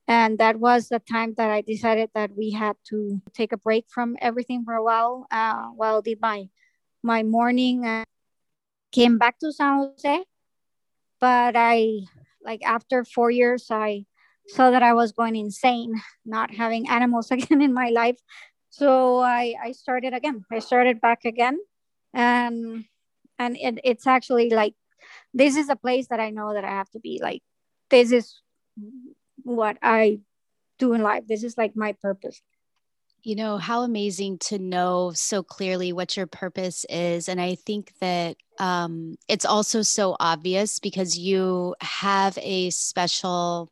and 0.10 0.40
that 0.40 0.60
was 0.60 0.90
the 0.90 0.98
time 1.00 1.36
that 1.38 1.52
I 1.52 1.62
decided 1.62 2.10
that 2.16 2.32
we 2.36 2.50
had 2.50 2.76
to 2.88 3.22
take 3.32 3.54
a 3.54 3.58
break 3.58 3.86
from 3.88 4.18
everything 4.20 4.66
for 4.66 4.74
a 4.74 4.84
while. 4.84 5.28
Uh, 5.32 5.68
while 5.76 6.02
did 6.02 6.20
my 6.20 6.50
my 7.04 7.22
mourning, 7.22 7.86
uh, 7.86 8.06
came 8.92 9.20
back 9.20 9.38
to 9.40 9.54
San 9.54 9.78
Jose, 9.78 10.26
but 11.22 11.56
I 11.56 12.02
like 12.44 12.62
after 12.66 13.06
four 13.06 13.30
years, 13.30 13.68
I 13.70 14.06
saw 14.48 14.72
that 14.72 14.82
I 14.82 14.94
was 14.94 15.12
going 15.12 15.36
insane, 15.36 16.02
not 16.26 16.56
having 16.56 16.90
animals 16.90 17.30
again 17.38 17.62
in 17.62 17.72
my 17.72 17.90
life. 17.90 18.18
So 18.72 19.20
I 19.20 19.54
I 19.64 19.72
started 19.74 20.16
again. 20.16 20.44
I 20.52 20.58
started 20.58 21.02
back 21.02 21.24
again, 21.24 21.60
and 22.16 22.86
and 23.38 23.56
it, 23.58 23.80
it's 23.84 24.08
actually 24.08 24.50
like 24.50 24.74
this 25.36 25.56
is 25.56 25.70
a 25.70 25.76
place 25.76 26.08
that 26.08 26.20
I 26.20 26.32
know 26.32 26.56
that 26.56 26.66
I 26.66 26.72
have 26.72 26.90
to 26.92 27.00
be. 27.00 27.20
Like 27.22 27.44
this 27.92 28.12
is 28.12 28.42
what 29.56 29.78
I 29.82 30.20
do 30.78 30.94
in 30.94 31.02
life. 31.02 31.24
This 31.28 31.44
is 31.44 31.58
like 31.58 31.76
my 31.76 31.94
purpose. 32.02 32.42
You 33.22 33.36
know, 33.36 33.58
how 33.58 33.82
amazing 33.82 34.38
to 34.40 34.58
know 34.58 35.12
so 35.14 35.44
clearly 35.44 35.92
what 35.92 36.16
your 36.16 36.26
purpose 36.26 36.86
is. 36.90 37.28
And 37.28 37.40
I 37.40 37.56
think 37.56 37.92
that 38.00 38.38
um, 38.60 39.18
it's 39.28 39.46
also 39.46 39.82
so 39.82 40.16
obvious 40.20 40.80
because 40.80 41.18
you 41.18 41.76
have 41.82 42.38
a 42.42 42.70
special 42.70 43.70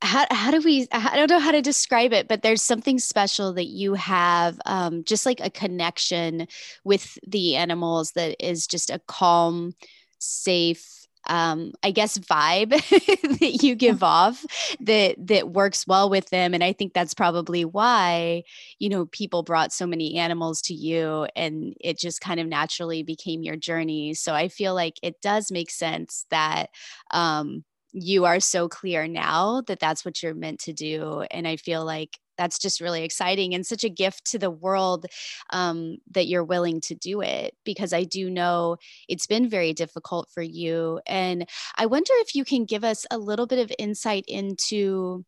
how, 0.00 0.26
how 0.30 0.52
do 0.52 0.60
we 0.60 0.86
i 0.92 1.16
don't 1.16 1.28
know 1.28 1.40
how 1.40 1.50
to 1.50 1.60
describe 1.60 2.12
it 2.12 2.28
but 2.28 2.42
there's 2.42 2.62
something 2.62 3.00
special 3.00 3.52
that 3.52 3.66
you 3.66 3.94
have 3.94 4.56
um, 4.64 5.02
just 5.02 5.26
like 5.26 5.40
a 5.40 5.50
connection 5.50 6.46
with 6.84 7.18
the 7.26 7.56
animals 7.56 8.12
that 8.12 8.36
is 8.38 8.68
just 8.68 8.90
a 8.90 9.00
calm 9.08 9.74
safe 10.20 10.97
um, 11.26 11.72
I 11.82 11.90
guess 11.90 12.18
vibe 12.18 12.70
that 13.40 13.62
you 13.62 13.74
give 13.74 14.02
off 14.02 14.44
that 14.80 15.16
that 15.26 15.50
works 15.50 15.86
well 15.86 16.08
with 16.10 16.30
them, 16.30 16.54
and 16.54 16.64
I 16.64 16.72
think 16.72 16.92
that's 16.92 17.14
probably 17.14 17.64
why 17.64 18.44
you 18.78 18.88
know 18.88 19.06
people 19.06 19.42
brought 19.42 19.72
so 19.72 19.86
many 19.86 20.16
animals 20.16 20.62
to 20.62 20.74
you, 20.74 21.26
and 21.36 21.74
it 21.80 21.98
just 21.98 22.20
kind 22.20 22.40
of 22.40 22.46
naturally 22.46 23.02
became 23.02 23.42
your 23.42 23.56
journey. 23.56 24.14
So 24.14 24.34
I 24.34 24.48
feel 24.48 24.74
like 24.74 24.94
it 25.02 25.20
does 25.20 25.50
make 25.50 25.70
sense 25.70 26.26
that 26.30 26.70
um, 27.10 27.64
you 27.92 28.24
are 28.24 28.40
so 28.40 28.68
clear 28.68 29.06
now 29.08 29.62
that 29.66 29.80
that's 29.80 30.04
what 30.04 30.22
you're 30.22 30.34
meant 30.34 30.60
to 30.60 30.72
do, 30.72 31.24
and 31.30 31.46
I 31.46 31.56
feel 31.56 31.84
like 31.84 32.18
that's 32.38 32.58
just 32.58 32.80
really 32.80 33.04
exciting 33.04 33.54
and 33.54 33.66
such 33.66 33.84
a 33.84 33.90
gift 33.90 34.24
to 34.30 34.38
the 34.38 34.50
world 34.50 35.06
um, 35.50 35.98
that 36.12 36.28
you're 36.28 36.44
willing 36.44 36.80
to 36.82 36.94
do 36.94 37.20
it 37.20 37.54
because 37.64 37.92
I 37.92 38.04
do 38.04 38.30
know 38.30 38.76
it's 39.08 39.26
been 39.26 39.50
very 39.50 39.72
difficult 39.74 40.30
for 40.32 40.42
you. 40.42 41.00
And 41.06 41.46
I 41.76 41.86
wonder 41.86 42.12
if 42.16 42.34
you 42.34 42.44
can 42.44 42.64
give 42.64 42.84
us 42.84 43.04
a 43.10 43.18
little 43.18 43.46
bit 43.46 43.58
of 43.58 43.72
insight 43.78 44.24
into 44.28 45.24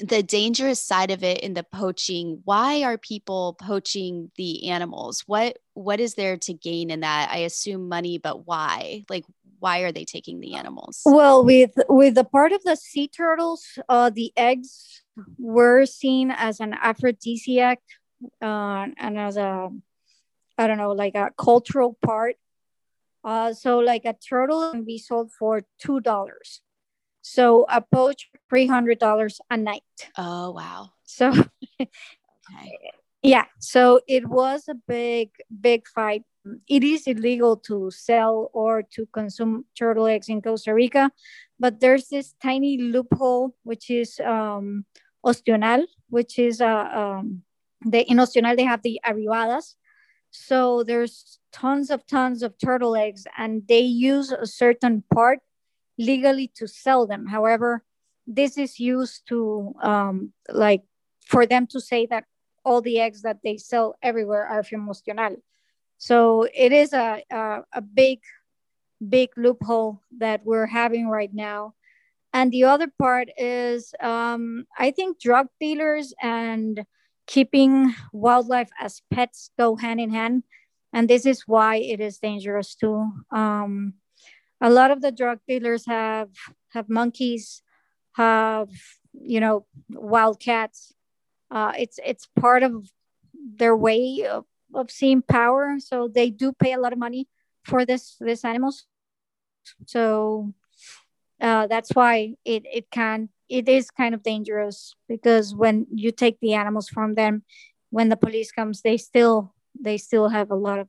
the 0.00 0.22
dangerous 0.22 0.82
side 0.82 1.10
of 1.10 1.22
it 1.22 1.40
in 1.40 1.54
the 1.54 1.62
poaching. 1.62 2.40
Why 2.44 2.82
are 2.82 2.98
people 2.98 3.56
poaching 3.60 4.30
the 4.36 4.68
animals? 4.68 5.22
What 5.26 5.58
what 5.74 6.00
is 6.00 6.14
there 6.14 6.36
to 6.38 6.54
gain 6.54 6.90
in 6.90 7.00
that? 7.00 7.30
I 7.30 7.38
assume 7.38 7.88
money 7.88 8.18
but 8.18 8.46
why? 8.46 9.04
Like 9.08 9.24
why 9.66 9.78
are 9.80 9.94
they 9.98 10.04
taking 10.04 10.38
the 10.40 10.54
animals? 10.54 11.02
Well 11.04 11.38
with 11.44 11.74
with 11.88 12.14
the 12.14 12.28
part 12.36 12.52
of 12.52 12.62
the 12.68 12.76
sea 12.76 13.08
turtles 13.08 13.62
uh 13.88 14.10
the 14.20 14.28
eggs 14.50 14.70
were 15.56 15.84
seen 15.86 16.26
as 16.30 16.60
an 16.60 16.72
aphrodisiac 16.88 17.80
uh, 18.48 18.82
and 19.04 19.14
as 19.28 19.36
a 19.36 19.50
i 20.60 20.62
don't 20.66 20.80
know 20.82 20.92
like 21.04 21.16
a 21.24 21.26
cultural 21.48 21.90
part. 22.10 22.36
Uh, 23.30 23.50
so 23.62 23.70
like 23.92 24.04
a 24.04 24.14
turtle 24.30 24.60
can 24.70 24.84
be 24.84 24.98
sold 25.08 25.28
for 25.38 25.52
two 25.82 25.98
dollars. 26.10 26.48
So 27.22 27.66
a 27.78 27.80
poach 27.96 28.20
three 28.48 28.68
hundred 28.74 28.98
dollars 29.06 29.34
a 29.50 29.56
night. 29.56 29.96
Oh 30.16 30.52
wow. 30.60 30.80
So 31.18 31.26
okay. 31.80 32.72
Yeah 33.26 33.44
so 33.58 34.00
it 34.06 34.28
was 34.28 34.68
a 34.68 34.74
big 34.86 35.30
big 35.60 35.86
fight 35.88 36.22
it 36.68 36.84
is 36.84 37.08
illegal 37.08 37.56
to 37.56 37.90
sell 37.90 38.50
or 38.54 38.84
to 38.84 39.04
consume 39.12 39.64
turtle 39.76 40.06
eggs 40.06 40.28
in 40.28 40.40
costa 40.40 40.72
rica 40.72 41.10
but 41.58 41.80
there's 41.80 42.08
this 42.08 42.34
tiny 42.40 42.78
loophole 42.78 43.54
which 43.64 43.90
is 43.90 44.20
um, 44.24 44.84
Ostional, 45.24 45.82
which 46.08 46.38
is 46.38 46.60
uh, 46.60 46.88
um, 46.94 47.42
the 47.84 48.08
in 48.08 48.18
Ostional 48.18 48.56
they 48.56 48.64
have 48.64 48.82
the 48.82 49.00
arribadas. 49.04 49.74
So 50.30 50.84
there's 50.84 51.40
tons 51.52 51.90
of 51.90 52.06
tons 52.06 52.44
of 52.44 52.54
turtle 52.64 52.94
eggs, 52.94 53.26
and 53.36 53.62
they 53.68 53.80
use 53.80 54.30
a 54.30 54.46
certain 54.46 55.02
part 55.12 55.40
legally 55.98 56.52
to 56.56 56.68
sell 56.68 57.06
them. 57.08 57.26
However, 57.26 57.82
this 58.26 58.56
is 58.56 58.78
used 58.78 59.26
to 59.30 59.74
um, 59.82 60.32
like 60.48 60.82
for 61.26 61.46
them 61.46 61.66
to 61.68 61.80
say 61.80 62.06
that 62.06 62.24
all 62.66 62.82
the 62.82 62.98
eggs 62.98 63.22
that 63.22 63.38
they 63.44 63.56
sell 63.56 63.94
everywhere 64.02 64.44
are 64.44 64.64
from. 64.64 64.90
So 65.98 66.48
it 66.52 66.72
is 66.72 66.92
a, 66.92 67.22
a, 67.30 67.60
a 67.72 67.80
big, 67.80 68.18
big 69.08 69.30
loophole 69.36 70.02
that 70.18 70.44
we're 70.44 70.66
having 70.66 71.08
right 71.08 71.32
now. 71.32 71.74
And 72.32 72.50
the 72.50 72.64
other 72.64 72.88
part 72.98 73.28
is 73.38 73.94
um, 74.00 74.66
i 74.76 74.90
think 74.90 75.20
drug 75.20 75.46
dealers 75.58 76.12
and 76.20 76.84
keeping 77.26 77.94
wildlife 78.12 78.68
as 78.78 79.00
pets 79.10 79.50
go 79.58 79.76
hand 79.76 80.00
in 80.00 80.10
hand. 80.10 80.42
And 80.92 81.08
this 81.08 81.24
is 81.24 81.42
why 81.46 81.76
it 81.76 82.00
is 82.00 82.18
dangerous 82.18 82.74
too. 82.74 83.10
Um, 83.30 83.94
a 84.60 84.70
lot 84.70 84.90
of 84.90 85.02
the 85.02 85.12
drug 85.12 85.38
dealers 85.48 85.86
have 85.86 86.30
have 86.74 86.88
monkeys 86.88 87.62
have 88.14 88.70
you 89.12 89.40
know 89.40 89.66
wild 89.90 90.40
cats 90.40 90.95
uh, 91.50 91.72
it's 91.78 91.98
it's 92.04 92.28
part 92.38 92.62
of 92.62 92.90
their 93.56 93.76
way 93.76 94.26
of, 94.28 94.44
of 94.74 94.90
seeing 94.90 95.22
power. 95.22 95.76
So 95.78 96.08
they 96.08 96.30
do 96.30 96.52
pay 96.52 96.72
a 96.72 96.80
lot 96.80 96.92
of 96.92 96.98
money 96.98 97.28
for 97.64 97.84
this 97.84 98.16
this 98.20 98.44
animals 98.44 98.86
so 99.86 100.52
uh, 101.40 101.66
that's 101.66 101.90
why 101.94 102.34
it, 102.44 102.64
it 102.72 102.90
can 102.90 103.28
it 103.48 103.68
is 103.68 103.90
kind 103.90 104.14
of 104.14 104.22
dangerous 104.22 104.94
because 105.08 105.54
when 105.54 105.86
you 105.92 106.10
take 106.10 106.40
the 106.40 106.54
animals 106.54 106.88
from 106.88 107.14
them 107.14 107.42
when 107.90 108.08
the 108.08 108.16
police 108.16 108.50
comes 108.50 108.82
they 108.82 108.96
still 108.96 109.54
they 109.78 109.98
still 109.98 110.28
have 110.28 110.50
a 110.50 110.56
lot 110.56 110.78
of 110.78 110.88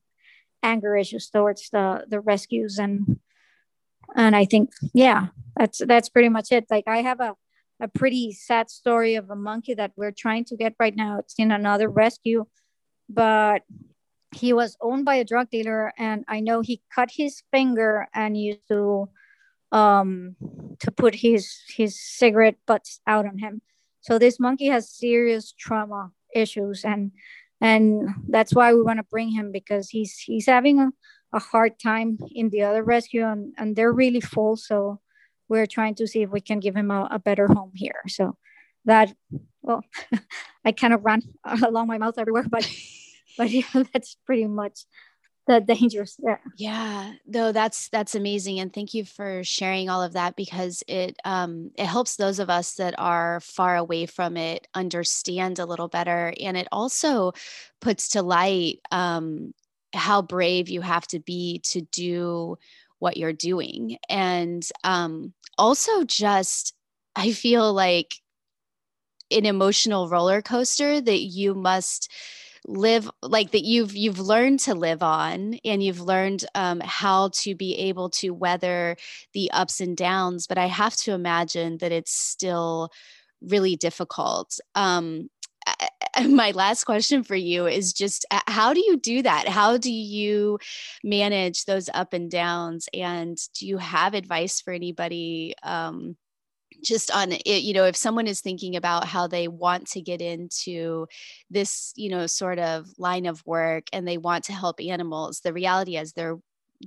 anger 0.63 0.96
issues 0.96 1.30
towards 1.30 1.70
the 1.70 2.06
the 2.08 2.20
rescues 2.20 2.80
and 2.80 3.20
and 4.15 4.36
i 4.36 4.46
think 4.46 4.72
yeah 4.93 5.28
that's 5.56 5.80
that's 5.86 6.10
pretty 6.10 6.30
much 6.30 6.52
it. 6.52 6.65
Like 6.70 6.86
i 6.88 7.02
have 7.02 7.20
a 7.20 7.36
a 7.80 7.88
pretty 7.88 8.32
sad 8.32 8.70
story 8.70 9.16
of 9.16 9.30
a 9.30 9.36
monkey 9.36 9.74
that 9.74 9.92
we're 9.96 10.12
trying 10.12 10.44
to 10.46 10.56
get 10.56 10.74
right 10.80 10.96
now 10.96 11.20
it's 11.20 11.36
in 11.38 11.52
another 11.52 11.90
rescue 11.90 12.46
but 13.10 13.62
he 14.36 14.52
was 14.52 14.76
owned 14.82 15.06
by 15.06 15.16
a 15.16 15.24
drug 15.24 15.50
dealer 15.50 15.94
and 15.98 16.26
i 16.28 16.40
know 16.40 16.62
he 16.62 16.82
cut 16.94 17.10
his 17.12 17.44
finger 17.52 18.08
and 18.13 18.38
used 18.38 18.68
to 18.68 19.10
um, 19.72 20.36
to 20.80 20.92
put 20.92 21.16
his 21.16 21.62
his 21.68 22.00
cigarette 22.00 22.58
butts 22.66 23.02
out 23.08 23.26
on 23.26 23.40
him. 23.40 23.62
So 24.02 24.20
this 24.20 24.40
monkey 24.40 24.68
has 24.68 24.90
serious 24.90 25.54
trauma 25.58 26.12
issues, 26.34 26.84
and 26.86 27.12
and 27.60 28.10
that's 28.30 28.54
why 28.54 28.74
we 28.74 28.82
want 28.82 29.00
to 29.00 29.04
bring 29.04 29.32
him 29.32 29.52
because 29.52 29.90
he's 29.90 30.18
he's 30.18 30.46
having 30.46 30.80
a, 30.80 30.90
a 31.34 31.40
hard 31.40 31.80
time 31.80 32.18
in 32.34 32.50
the 32.50 32.63
other 32.63 32.84
rescue, 32.84 33.26
and 33.26 33.54
and 33.58 33.76
they're 33.76 33.94
really 33.94 34.22
full. 34.22 34.56
So 34.56 35.02
we're 35.50 35.66
trying 35.66 35.96
to 35.96 36.08
see 36.08 36.24
if 36.24 36.30
we 36.30 36.42
can 36.42 36.60
give 36.60 36.76
him 36.76 36.92
a, 36.92 37.08
a 37.12 37.20
better 37.20 37.48
home 37.48 37.72
here. 37.74 38.02
So 38.08 38.38
that 38.86 39.14
well, 39.62 39.84
I 40.66 40.72
kind 40.72 40.94
of 40.94 41.04
ran 41.06 41.22
along 41.64 41.88
my 41.88 41.98
mouth 41.98 42.18
everywhere, 42.18 42.46
but 42.50 42.70
but 43.38 43.50
yeah, 43.50 43.84
that's 43.94 44.18
pretty 44.26 44.46
much 44.48 44.86
the 45.48 45.62
dangerous 45.62 46.18
yeah 46.20 46.38
yeah 46.58 47.14
no 47.26 47.52
that's 47.54 47.88
that's 47.90 48.16
amazing. 48.16 48.60
And 48.60 48.72
thank 48.74 48.94
you 48.94 49.06
for 49.06 49.44
sharing 49.46 49.90
all 49.90 50.04
of 50.04 50.14
that 50.14 50.36
because 50.36 50.84
it 50.88 51.18
um 51.24 51.72
it 51.78 51.86
helps 51.86 52.18
those 52.18 52.40
of 52.40 52.50
us 52.50 52.74
that 52.76 52.96
are 52.98 53.40
far 53.40 53.78
away 53.78 54.06
from 54.08 54.36
it 54.36 54.68
understand 54.74 55.60
a 55.60 55.66
little 55.66 55.88
better. 55.88 56.34
And 56.40 56.58
it 56.58 56.68
also 56.72 57.32
puts 57.80 58.10
to 58.10 58.22
light 58.22 58.80
um 58.92 59.54
how 59.94 60.22
brave 60.22 60.68
you 60.70 60.82
have 60.82 61.08
to 61.08 61.20
be 61.20 61.60
to 61.60 61.82
do 61.82 62.58
what 63.00 63.16
you're 63.16 63.34
doing. 63.34 63.98
And 64.10 64.68
um 64.84 65.34
also 65.58 66.04
just 66.04 66.74
i 67.15 67.32
feel 67.32 67.74
like 67.74 68.15
an 69.32 69.46
emotional 69.46 70.08
roller 70.08 70.41
coaster 70.41 71.02
that 71.02 71.20
you 71.20 71.54
must 71.54 72.10
live 72.65 73.10
like 73.22 73.52
that 73.52 73.63
you've 73.63 73.96
you've 73.96 74.20
learned 74.20 74.60
to 74.60 74.76
live 74.76 75.02
on 75.02 75.58
and 75.63 75.82
you've 75.82 76.02
learned 76.02 76.46
um, 76.54 76.82
how 76.82 77.30
to 77.30 77.56
be 77.56 77.76
able 77.76 78.10
to 78.10 78.32
weather 78.32 78.98
the 79.34 79.50
ups 79.52 79.80
and 79.80 79.96
downs 79.96 80.48
but 80.48 80.58
i 80.58 80.65
have 80.65 80.96
to 80.96 81.13
imagine 81.13 81.78
that 81.78 81.91
it's 81.93 82.12
still 82.12 82.89
really 83.41 83.76
difficult. 83.76 84.60
Um, 84.76 85.30
my 86.30 86.51
last 86.51 86.84
question 86.84 87.23
for 87.23 87.36
you 87.36 87.67
is 87.67 87.93
just 87.93 88.25
how 88.47 88.73
do 88.73 88.80
you 88.80 88.97
do 88.97 89.21
that? 89.21 89.47
How 89.47 89.77
do 89.77 89.91
you 89.91 90.60
manage 91.03 91.65
those 91.65 91.89
up 91.93 92.13
and 92.13 92.30
downs? 92.30 92.88
And 92.93 93.38
do 93.53 93.67
you 93.67 93.77
have 93.77 94.13
advice 94.13 94.62
for 94.62 94.73
anybody 94.73 95.53
um, 95.63 96.17
just 96.84 97.12
on 97.12 97.32
it 97.32 97.47
you 97.47 97.73
know 97.73 97.86
if 97.86 97.95
someone 97.95 98.27
is 98.27 98.41
thinking 98.41 98.75
about 98.75 99.06
how 99.06 99.27
they 99.27 99.47
want 99.47 99.88
to 99.88 100.01
get 100.01 100.21
into 100.21 101.08
this 101.49 101.93
you 101.95 102.10
know 102.10 102.27
sort 102.27 102.60
of 102.60 102.88
line 102.97 103.25
of 103.25 103.43
work 103.45 103.86
and 103.93 104.08
they 104.08 104.17
want 104.17 104.43
to 104.43 104.53
help 104.53 104.80
animals 104.82 105.39
the 105.39 105.53
reality 105.53 105.97
is 105.97 106.13
there 106.13 106.38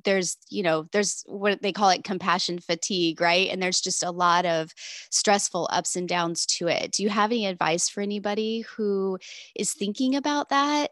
there's 0.04 0.36
you 0.48 0.62
know 0.62 0.86
there's 0.92 1.24
what 1.26 1.62
they 1.62 1.72
call 1.72 1.90
it 1.90 2.04
compassion 2.04 2.58
fatigue 2.58 3.20
right? 3.20 3.48
And 3.50 3.62
there's 3.62 3.80
just 3.80 4.02
a 4.02 4.10
lot 4.10 4.46
of 4.46 4.72
stressful 5.10 5.68
ups 5.72 5.96
and 5.96 6.08
downs 6.08 6.46
to 6.46 6.68
it. 6.68 6.92
Do 6.92 7.02
you 7.02 7.08
have 7.08 7.30
any 7.30 7.46
advice 7.46 7.88
for 7.88 8.00
anybody 8.00 8.60
who 8.60 9.18
is 9.54 9.72
thinking 9.72 10.16
about 10.16 10.50
that 10.50 10.90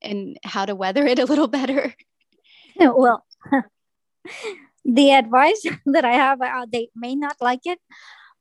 and 0.00 0.38
how 0.44 0.64
to 0.64 0.74
weather 0.74 1.06
it 1.06 1.18
a 1.18 1.24
little 1.24 1.48
better? 1.60 1.94
Well 2.76 3.24
the 4.84 5.12
advice 5.12 5.64
that 5.86 6.04
i 6.04 6.12
have 6.12 6.40
uh, 6.40 6.66
they 6.70 6.88
may 6.96 7.14
not 7.14 7.36
like 7.40 7.60
it 7.64 7.78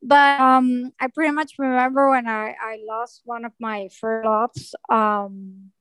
but 0.02 0.40
um 0.40 0.92
i 1.00 1.08
pretty 1.08 1.32
much 1.32 1.54
remember 1.60 2.10
when 2.10 2.28
i 2.28 2.56
i 2.60 2.80
lost 2.88 3.22
one 3.26 3.46
of 3.46 3.52
my 3.60 3.88
fur 4.00 4.24
loves 4.24 4.74
um 4.90 5.72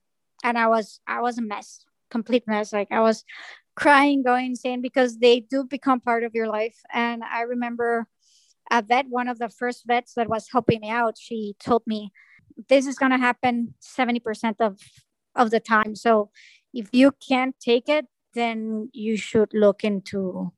and 0.45 0.59
i 0.59 0.67
was 0.67 1.01
i 1.07 1.21
was 1.21 1.39
a 1.39 1.43
mess 1.43 1.85
complete 2.11 2.45
mess. 2.47 2.73
Like 2.73 2.89
i 2.91 3.01
was 3.01 3.25
crying 3.75 4.23
going 4.23 4.47
insane 4.47 4.83
because 4.83 5.19
they 5.19 5.41
do 5.41 5.65
become 5.65 6.01
part 6.01 6.25
of 6.25 6.35
your 6.35 6.49
life 6.49 6.79
and 6.93 7.23
i 7.25 7.43
remember 7.43 8.07
a 8.71 8.83
vet, 8.83 9.07
one 9.09 9.29
of 9.29 9.39
the 9.39 9.49
first 9.49 9.85
vets 9.87 10.15
that 10.15 10.29
was 10.29 10.49
helping 10.51 10.81
me 10.81 10.91
out, 10.91 11.19
she 11.19 11.57
told 11.59 11.83
me 11.87 12.13
this 12.69 12.87
is 12.87 12.97
going 12.97 13.11
to 13.11 13.19
happen 13.19 13.75
70% 13.83 14.55
of 14.61 14.79
of 15.37 15.51
the 15.51 15.61
time. 15.61 15.95
So 15.95 16.31
if 16.75 16.89
you 16.93 17.13
can't 17.13 17.55
take 17.61 17.89
it, 17.89 18.07
then 18.35 18.91
you 18.93 19.17
should 19.17 19.51
look 19.53 19.85
into 19.85 20.53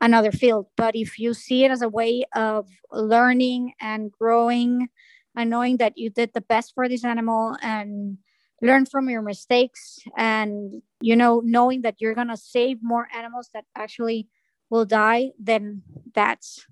another 0.00 0.30
field. 0.30 0.66
But 0.76 0.94
if 0.94 1.18
you 1.18 1.34
see 1.34 1.64
it 1.64 1.70
as 1.70 1.82
a 1.82 1.88
way 1.88 2.24
of 2.34 2.68
learning 2.92 3.72
and 3.80 4.12
growing 4.12 4.88
and 5.36 5.50
knowing 5.50 5.78
that 5.78 5.98
you 5.98 6.08
did 6.08 6.30
the 6.34 6.40
best 6.40 6.72
for 6.74 6.88
this 6.88 7.04
animal 7.04 7.56
and 7.62 8.18
learn 8.62 8.86
from 8.86 9.10
your 9.10 9.22
mistakes 9.22 9.98
and 10.16 10.82
you 11.00 11.16
know 11.16 11.42
knowing 11.44 11.82
that 11.82 11.96
you're 12.00 12.14
going 12.14 12.28
to 12.28 12.36
save 12.36 12.78
more 12.82 13.08
animals 13.14 13.50
that 13.54 13.64
actually 13.76 14.28
will 14.70 14.84
die 14.86 15.30
then 15.38 15.82
that's 16.14 16.66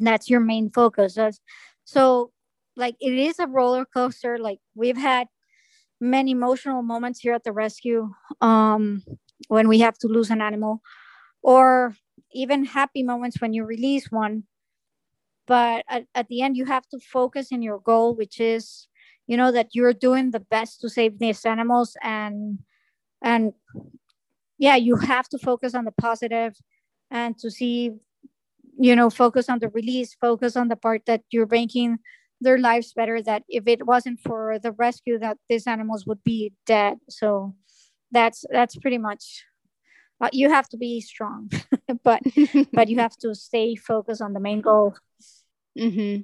that's 0.00 0.30
your 0.30 0.40
main 0.40 0.70
focus 0.70 1.18
so 1.84 2.32
like 2.76 2.96
it 3.00 3.12
is 3.12 3.38
a 3.38 3.46
roller 3.46 3.84
coaster. 3.84 4.38
Like 4.38 4.58
we've 4.74 4.96
had 4.96 5.28
many 6.00 6.32
emotional 6.32 6.82
moments 6.82 7.20
here 7.20 7.34
at 7.34 7.44
the 7.44 7.52
rescue 7.52 8.10
um 8.40 9.02
when 9.48 9.68
we 9.68 9.80
have 9.80 9.98
to 9.98 10.08
lose 10.08 10.30
an 10.30 10.42
animal 10.42 10.82
or 11.42 11.94
even 12.32 12.64
happy 12.64 13.02
moments 13.02 13.40
when 13.40 13.52
you 13.52 13.64
release 13.64 14.10
one. 14.10 14.44
But 15.46 15.84
at, 15.88 16.06
at 16.14 16.28
the 16.28 16.42
end 16.42 16.56
you 16.56 16.64
have 16.66 16.88
to 16.90 16.98
focus 17.00 17.48
in 17.52 17.62
your 17.62 17.78
goal 17.80 18.14
which 18.14 18.40
is 18.40 18.88
you 19.32 19.38
know 19.38 19.50
that 19.50 19.68
you're 19.72 19.94
doing 19.94 20.30
the 20.30 20.44
best 20.54 20.82
to 20.82 20.90
save 20.90 21.18
these 21.18 21.46
animals 21.46 21.96
and 22.02 22.58
and 23.22 23.54
yeah 24.58 24.76
you 24.76 24.96
have 24.96 25.26
to 25.26 25.38
focus 25.38 25.74
on 25.74 25.86
the 25.86 25.96
positive 26.08 26.52
and 27.10 27.38
to 27.38 27.50
see 27.50 27.92
you 28.78 28.94
know 28.94 29.08
focus 29.08 29.48
on 29.48 29.58
the 29.58 29.70
release 29.70 30.14
focus 30.20 30.54
on 30.54 30.68
the 30.68 30.76
part 30.76 31.00
that 31.06 31.22
you're 31.30 31.54
making 31.60 31.98
their 32.42 32.58
lives 32.58 32.92
better 32.92 33.22
that 33.22 33.42
if 33.48 33.64
it 33.66 33.86
wasn't 33.86 34.20
for 34.20 34.58
the 34.58 34.72
rescue 34.72 35.18
that 35.18 35.38
these 35.48 35.66
animals 35.66 36.06
would 36.06 36.22
be 36.24 36.52
dead 36.66 36.98
so 37.08 37.54
that's 38.10 38.44
that's 38.50 38.76
pretty 38.76 38.98
much 38.98 39.46
uh, 40.20 40.28
you 40.30 40.50
have 40.50 40.68
to 40.68 40.76
be 40.76 41.00
strong 41.00 41.50
but 42.04 42.20
but 42.74 42.88
you 42.88 42.98
have 42.98 43.16
to 43.16 43.34
stay 43.34 43.74
focused 43.76 44.20
on 44.20 44.34
the 44.34 44.40
main 44.48 44.60
goal 44.60 44.94
mm-hmm. 45.78 46.20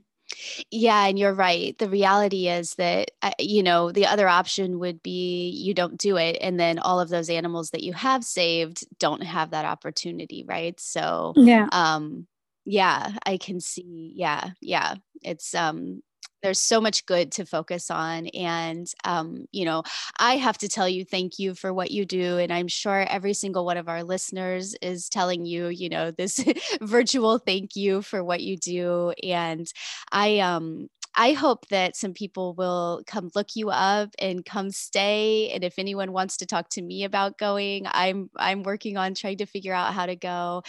Yeah, 0.70 1.06
and 1.06 1.18
you're 1.18 1.34
right. 1.34 1.76
The 1.78 1.88
reality 1.88 2.48
is 2.48 2.74
that, 2.74 3.10
uh, 3.22 3.30
you 3.38 3.62
know, 3.62 3.92
the 3.92 4.06
other 4.06 4.28
option 4.28 4.78
would 4.78 5.02
be 5.02 5.50
you 5.50 5.74
don't 5.74 5.96
do 5.98 6.16
it. 6.16 6.38
And 6.40 6.58
then 6.58 6.78
all 6.78 7.00
of 7.00 7.08
those 7.08 7.30
animals 7.30 7.70
that 7.70 7.82
you 7.82 7.92
have 7.92 8.24
saved 8.24 8.84
don't 8.98 9.22
have 9.22 9.50
that 9.50 9.64
opportunity. 9.64 10.44
Right. 10.46 10.78
So, 10.78 11.32
yeah. 11.36 11.68
Um, 11.72 12.26
yeah, 12.64 13.12
I 13.24 13.38
can 13.38 13.60
see. 13.60 14.12
Yeah. 14.14 14.50
Yeah. 14.60 14.94
It's, 15.22 15.54
um, 15.54 16.02
there's 16.42 16.58
so 16.58 16.80
much 16.80 17.06
good 17.06 17.32
to 17.32 17.44
focus 17.44 17.90
on 17.90 18.26
and 18.28 18.86
um, 19.04 19.46
you 19.52 19.64
know 19.64 19.82
i 20.18 20.36
have 20.36 20.58
to 20.58 20.68
tell 20.68 20.88
you 20.88 21.04
thank 21.04 21.38
you 21.38 21.54
for 21.54 21.72
what 21.72 21.90
you 21.90 22.04
do 22.04 22.38
and 22.38 22.52
i'm 22.52 22.68
sure 22.68 23.00
every 23.08 23.34
single 23.34 23.64
one 23.64 23.76
of 23.76 23.88
our 23.88 24.02
listeners 24.02 24.74
is 24.82 25.08
telling 25.08 25.44
you 25.44 25.68
you 25.68 25.88
know 25.88 26.10
this 26.10 26.44
virtual 26.80 27.38
thank 27.38 27.76
you 27.76 28.02
for 28.02 28.22
what 28.22 28.40
you 28.40 28.56
do 28.56 29.12
and 29.22 29.72
i 30.12 30.38
um 30.38 30.88
I 31.20 31.32
hope 31.32 31.66
that 31.68 31.96
some 31.96 32.12
people 32.12 32.54
will 32.54 33.02
come 33.04 33.30
look 33.34 33.48
you 33.56 33.70
up 33.70 34.10
and 34.20 34.44
come 34.44 34.70
stay. 34.70 35.50
And 35.50 35.64
if 35.64 35.74
anyone 35.76 36.12
wants 36.12 36.36
to 36.36 36.46
talk 36.46 36.68
to 36.70 36.82
me 36.82 37.02
about 37.02 37.38
going, 37.38 37.86
I'm 37.90 38.30
I'm 38.36 38.62
working 38.62 38.96
on 38.96 39.14
trying 39.14 39.38
to 39.38 39.46
figure 39.46 39.74
out 39.74 39.94
how 39.94 40.06
to 40.06 40.14
go. 40.14 40.62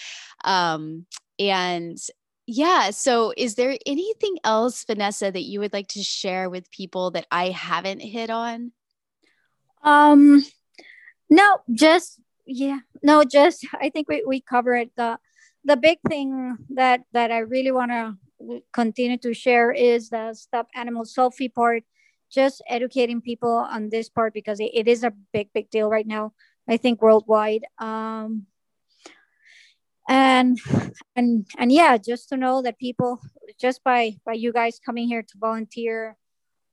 Um, 0.43 1.05
and 1.37 1.97
yeah. 2.49 2.89
So, 2.89 3.31
is 3.37 3.53
there 3.55 3.77
anything 3.85 4.37
else, 4.43 4.83
Vanessa, 4.83 5.31
that 5.31 5.43
you 5.43 5.59
would 5.59 5.71
like 5.71 5.87
to 5.89 6.01
share 6.01 6.49
with 6.49 6.71
people 6.71 7.11
that 7.11 7.27
I 7.29 7.49
haven't 7.49 7.99
hit 7.99 8.31
on? 8.31 8.71
Um, 9.83 10.43
no, 11.29 11.59
just 11.71 12.19
yeah, 12.47 12.79
no, 13.03 13.23
just 13.23 13.67
I 13.79 13.89
think 13.89 14.09
we 14.09 14.23
we 14.25 14.41
covered 14.41 14.89
the 14.97 15.19
the 15.63 15.77
big 15.77 15.99
thing 16.07 16.57
that 16.71 17.01
that 17.13 17.31
I 17.31 17.39
really 17.39 17.71
want 17.71 17.91
to 17.91 18.63
continue 18.73 19.17
to 19.19 19.33
share 19.33 19.71
is 19.71 20.09
the 20.09 20.33
stop 20.33 20.67
animal 20.73 21.03
selfie 21.03 21.53
part. 21.53 21.83
Just 22.31 22.63
educating 22.67 23.21
people 23.21 23.53
on 23.53 23.89
this 23.89 24.09
part 24.09 24.33
because 24.33 24.59
it, 24.59 24.71
it 24.73 24.87
is 24.87 25.03
a 25.03 25.13
big 25.33 25.53
big 25.53 25.69
deal 25.69 25.89
right 25.89 26.07
now. 26.07 26.33
I 26.67 26.77
think 26.77 27.01
worldwide. 27.01 27.65
Um, 27.77 28.47
and 30.09 30.59
and 31.15 31.45
and 31.57 31.71
yeah 31.71 31.95
just 31.95 32.29
to 32.29 32.35
know 32.35 32.63
that 32.63 32.79
people 32.79 33.21
just 33.61 33.83
by 33.83 34.15
by 34.25 34.33
you 34.33 34.51
guys 34.51 34.79
coming 34.83 35.07
here 35.07 35.21
to 35.21 35.37
volunteer 35.37 36.17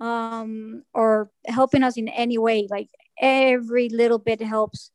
um 0.00 0.82
or 0.94 1.30
helping 1.46 1.82
us 1.82 1.98
in 1.98 2.08
any 2.08 2.38
way 2.38 2.66
like 2.70 2.88
every 3.20 3.88
little 3.88 4.18
bit 4.18 4.40
helps. 4.40 4.90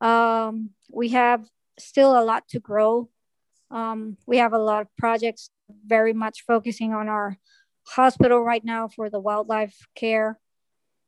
Um 0.00 0.70
we 0.90 1.10
have 1.10 1.46
still 1.78 2.18
a 2.18 2.24
lot 2.24 2.48
to 2.48 2.60
grow. 2.60 3.08
Um 3.70 4.16
we 4.26 4.38
have 4.38 4.54
a 4.54 4.58
lot 4.58 4.82
of 4.82 4.88
projects 4.96 5.50
very 5.86 6.14
much 6.14 6.44
focusing 6.46 6.94
on 6.94 7.08
our 7.08 7.38
hospital 7.86 8.42
right 8.42 8.64
now 8.64 8.88
for 8.88 9.10
the 9.10 9.20
wildlife 9.20 9.86
care. 9.94 10.38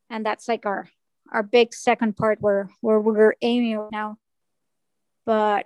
And 0.09 0.23
that's 0.23 0.47
like 0.47 0.65
our 0.67 0.87
our 1.33 1.41
big 1.43 1.73
second 1.73 2.15
part 2.15 2.41
where 2.41 2.69
where 2.81 2.99
we're 2.99 3.35
aiming 3.41 3.89
now. 3.91 4.17
But 5.25 5.65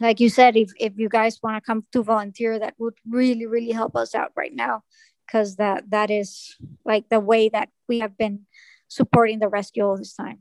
like 0.00 0.20
you 0.20 0.28
said, 0.28 0.56
if, 0.56 0.72
if 0.78 0.94
you 0.96 1.08
guys 1.08 1.40
want 1.42 1.56
to 1.56 1.66
come 1.66 1.84
to 1.92 2.02
volunteer, 2.02 2.58
that 2.58 2.74
would 2.78 2.94
really, 3.08 3.46
really 3.46 3.72
help 3.72 3.96
us 3.96 4.14
out 4.14 4.32
right 4.36 4.54
now. 4.54 4.82
Cause 5.30 5.56
that 5.56 5.90
that 5.90 6.08
is 6.08 6.56
like 6.84 7.08
the 7.08 7.18
way 7.18 7.48
that 7.48 7.68
we 7.88 7.98
have 7.98 8.16
been 8.16 8.46
supporting 8.86 9.40
the 9.40 9.48
rescue 9.48 9.84
all 9.84 9.96
this 9.96 10.14
time 10.14 10.40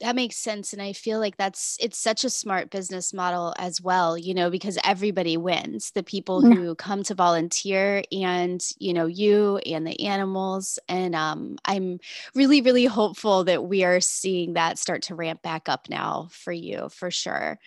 that 0.00 0.16
makes 0.16 0.36
sense 0.36 0.72
and 0.72 0.82
i 0.82 0.92
feel 0.92 1.18
like 1.18 1.36
that's 1.36 1.76
it's 1.80 1.98
such 1.98 2.24
a 2.24 2.30
smart 2.30 2.70
business 2.70 3.14
model 3.14 3.54
as 3.58 3.80
well 3.80 4.16
you 4.16 4.34
know 4.34 4.50
because 4.50 4.78
everybody 4.84 5.36
wins 5.36 5.90
the 5.92 6.02
people 6.02 6.42
who 6.42 6.74
come 6.74 7.02
to 7.02 7.14
volunteer 7.14 8.02
and 8.12 8.62
you 8.78 8.92
know 8.92 9.06
you 9.06 9.58
and 9.58 9.86
the 9.86 10.06
animals 10.06 10.78
and 10.88 11.14
um, 11.14 11.56
i'm 11.64 11.98
really 12.34 12.60
really 12.60 12.84
hopeful 12.84 13.44
that 13.44 13.64
we 13.64 13.84
are 13.84 14.00
seeing 14.00 14.54
that 14.54 14.78
start 14.78 15.02
to 15.02 15.14
ramp 15.14 15.42
back 15.42 15.68
up 15.68 15.88
now 15.88 16.28
for 16.30 16.52
you 16.52 16.88
for 16.90 17.10
sure. 17.10 17.58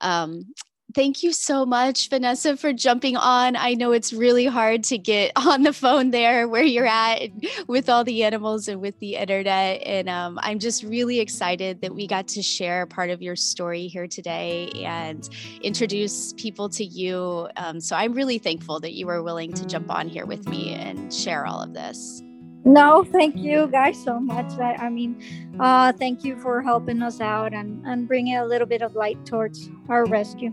Um, 0.00 0.54
thank 0.94 1.22
you 1.22 1.32
so 1.32 1.64
much, 1.64 2.08
Vanessa, 2.08 2.56
for 2.56 2.72
jumping 2.72 3.16
on. 3.16 3.56
I 3.56 3.74
know 3.74 3.92
it's 3.92 4.12
really 4.12 4.46
hard 4.46 4.84
to 4.84 4.98
get 4.98 5.32
on 5.36 5.62
the 5.62 5.72
phone 5.72 6.10
there 6.10 6.48
where 6.48 6.62
you're 6.62 6.86
at 6.86 7.30
with 7.66 7.88
all 7.88 8.04
the 8.04 8.24
animals 8.24 8.68
and 8.68 8.80
with 8.80 8.98
the 9.00 9.16
internet. 9.16 9.82
And 9.82 10.08
um, 10.08 10.38
I'm 10.42 10.58
just 10.58 10.82
really 10.84 11.20
excited 11.20 11.80
that 11.82 11.94
we 11.94 12.06
got 12.06 12.28
to 12.28 12.42
share 12.42 12.86
part 12.86 13.10
of 13.10 13.22
your 13.22 13.36
story 13.36 13.86
here 13.86 14.06
today 14.06 14.70
and 14.76 15.28
introduce 15.62 16.32
people 16.34 16.68
to 16.70 16.84
you. 16.84 17.48
Um, 17.56 17.80
so 17.80 17.96
I'm 17.96 18.12
really 18.12 18.38
thankful 18.38 18.80
that 18.80 18.92
you 18.92 19.06
were 19.06 19.22
willing 19.22 19.52
to 19.54 19.66
jump 19.66 19.90
on 19.90 20.08
here 20.08 20.26
with 20.26 20.48
me 20.48 20.74
and 20.74 21.12
share 21.12 21.46
all 21.46 21.62
of 21.62 21.74
this. 21.74 22.22
No, 22.66 23.04
thank 23.04 23.36
you 23.36 23.66
guys 23.66 24.02
so 24.02 24.18
much. 24.18 24.58
I, 24.58 24.86
I 24.86 24.88
mean, 24.88 25.22
uh, 25.60 25.92
thank 25.92 26.24
you 26.24 26.40
for 26.40 26.62
helping 26.62 27.02
us 27.02 27.20
out 27.20 27.52
and, 27.52 27.84
and 27.86 28.08
bringing 28.08 28.36
a 28.36 28.46
little 28.46 28.66
bit 28.66 28.80
of 28.80 28.94
light 28.94 29.26
towards 29.26 29.68
our 29.90 30.06
rescue. 30.06 30.50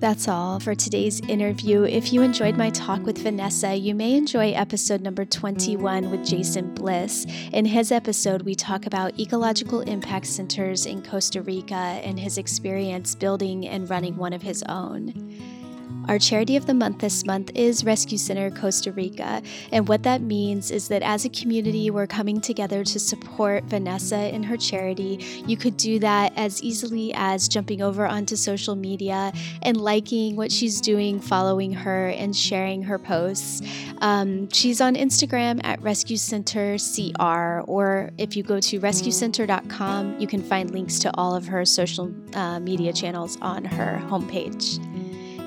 That's 0.00 0.28
all 0.28 0.58
for 0.60 0.74
today's 0.74 1.20
interview. 1.28 1.82
If 1.82 2.10
you 2.10 2.22
enjoyed 2.22 2.56
my 2.56 2.70
talk 2.70 3.04
with 3.04 3.18
Vanessa, 3.18 3.74
you 3.74 3.94
may 3.94 4.16
enjoy 4.16 4.52
episode 4.52 5.02
number 5.02 5.26
21 5.26 6.10
with 6.10 6.24
Jason 6.24 6.72
Bliss. 6.72 7.26
In 7.52 7.66
his 7.66 7.92
episode, 7.92 8.40
we 8.40 8.54
talk 8.54 8.86
about 8.86 9.20
ecological 9.20 9.82
impact 9.82 10.24
centers 10.24 10.86
in 10.86 11.02
Costa 11.02 11.42
Rica 11.42 11.74
and 11.74 12.18
his 12.18 12.38
experience 12.38 13.14
building 13.14 13.68
and 13.68 13.90
running 13.90 14.16
one 14.16 14.32
of 14.32 14.40
his 14.40 14.62
own. 14.70 15.59
Our 16.08 16.18
charity 16.18 16.56
of 16.56 16.66
the 16.66 16.74
month 16.74 16.98
this 16.98 17.24
month 17.24 17.50
is 17.54 17.84
Rescue 17.84 18.18
Center 18.18 18.50
Costa 18.50 18.90
Rica. 18.90 19.42
And 19.70 19.86
what 19.86 20.02
that 20.02 20.22
means 20.22 20.70
is 20.70 20.88
that 20.88 21.02
as 21.02 21.24
a 21.24 21.28
community, 21.28 21.90
we're 21.90 22.06
coming 22.06 22.40
together 22.40 22.82
to 22.84 22.98
support 22.98 23.64
Vanessa 23.64 24.34
in 24.34 24.42
her 24.42 24.56
charity. 24.56 25.24
You 25.46 25.56
could 25.56 25.76
do 25.76 25.98
that 26.00 26.32
as 26.36 26.62
easily 26.62 27.12
as 27.14 27.48
jumping 27.48 27.82
over 27.82 28.06
onto 28.06 28.34
social 28.36 28.74
media 28.74 29.32
and 29.62 29.76
liking 29.76 30.36
what 30.36 30.50
she's 30.50 30.80
doing, 30.80 31.20
following 31.20 31.72
her, 31.72 32.08
and 32.08 32.34
sharing 32.34 32.82
her 32.82 32.98
posts. 32.98 33.62
Um, 33.98 34.50
she's 34.50 34.80
on 34.80 34.94
Instagram 34.96 35.60
at 35.62 35.80
Rescue 35.82 36.16
Center 36.16 36.76
CR, 36.78 37.60
or 37.70 38.10
if 38.18 38.36
you 38.36 38.42
go 38.42 38.58
to 38.60 38.80
rescuecenter.com, 38.80 40.18
you 40.18 40.26
can 40.26 40.42
find 40.42 40.70
links 40.70 40.98
to 41.00 41.10
all 41.16 41.34
of 41.34 41.46
her 41.46 41.64
social 41.64 42.12
uh, 42.34 42.58
media 42.58 42.92
channels 42.92 43.38
on 43.40 43.64
her 43.64 44.02
homepage. 44.08 44.80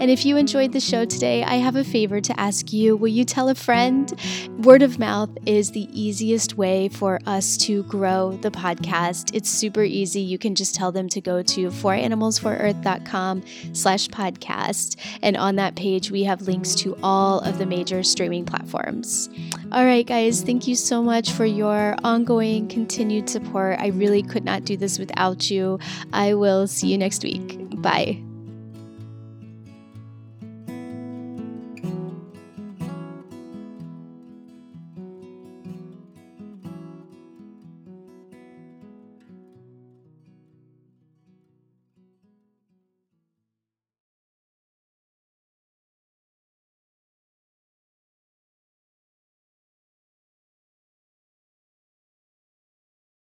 And 0.04 0.12
if 0.12 0.26
you 0.26 0.36
enjoyed 0.36 0.74
the 0.74 0.82
show 0.82 1.06
today, 1.06 1.44
I 1.44 1.56
have 1.56 1.78
a 1.78 1.84
favor 1.86 2.20
to 2.20 2.38
ask 2.38 2.74
you. 2.74 2.98
Will 2.98 3.08
you 3.08 3.24
tell 3.24 3.48
a 3.48 3.56
friend? 3.56 4.14
Word 4.58 4.82
of 4.82 5.00
mouth 5.00 5.30
is 5.46 5.72
the 5.72 5.88
easiest 5.98 6.58
way 6.58 6.90
for 6.90 7.22
us 7.26 7.56
to 7.60 7.84
grow 7.84 8.38
the 8.42 8.52
podcast. 8.52 9.34
It's 9.34 9.48
super 9.48 9.82
easy. 9.82 10.20
You 10.20 10.38
can 10.38 10.56
just 10.56 10.76
tell 10.76 10.92
them 10.92 11.08
to 11.08 11.22
go 11.22 11.42
to 11.44 11.68
foranimalsforearth.com 11.68 13.44
slash 13.72 14.10
podcast. 14.10 14.98
And 15.22 15.38
on 15.38 15.56
that 15.56 15.76
page, 15.76 16.12
we 16.12 16.26
have 16.26 16.42
links 16.42 16.76
to 16.82 16.98
all 17.02 17.40
of 17.40 17.58
the 17.58 17.66
major 17.66 18.04
streaming 18.04 18.44
platforms. 18.44 19.30
All 19.72 19.86
right, 19.86 20.06
guys, 20.06 20.42
thank 20.42 20.68
you 20.68 20.76
so 20.76 21.02
much 21.02 21.32
for 21.32 21.46
your 21.46 21.96
ongoing, 22.04 22.68
continued 22.68 23.30
support. 23.30 23.80
I 23.80 23.88
really 23.88 24.22
could 24.22 24.44
not 24.44 24.66
do 24.66 24.76
this 24.76 25.00
without 25.00 25.50
you. 25.50 25.80
I 26.12 26.34
will 26.34 26.68
see 26.68 26.90
you 26.90 26.98
next 26.98 27.24
week. 27.24 27.58
Bye. 27.82 28.22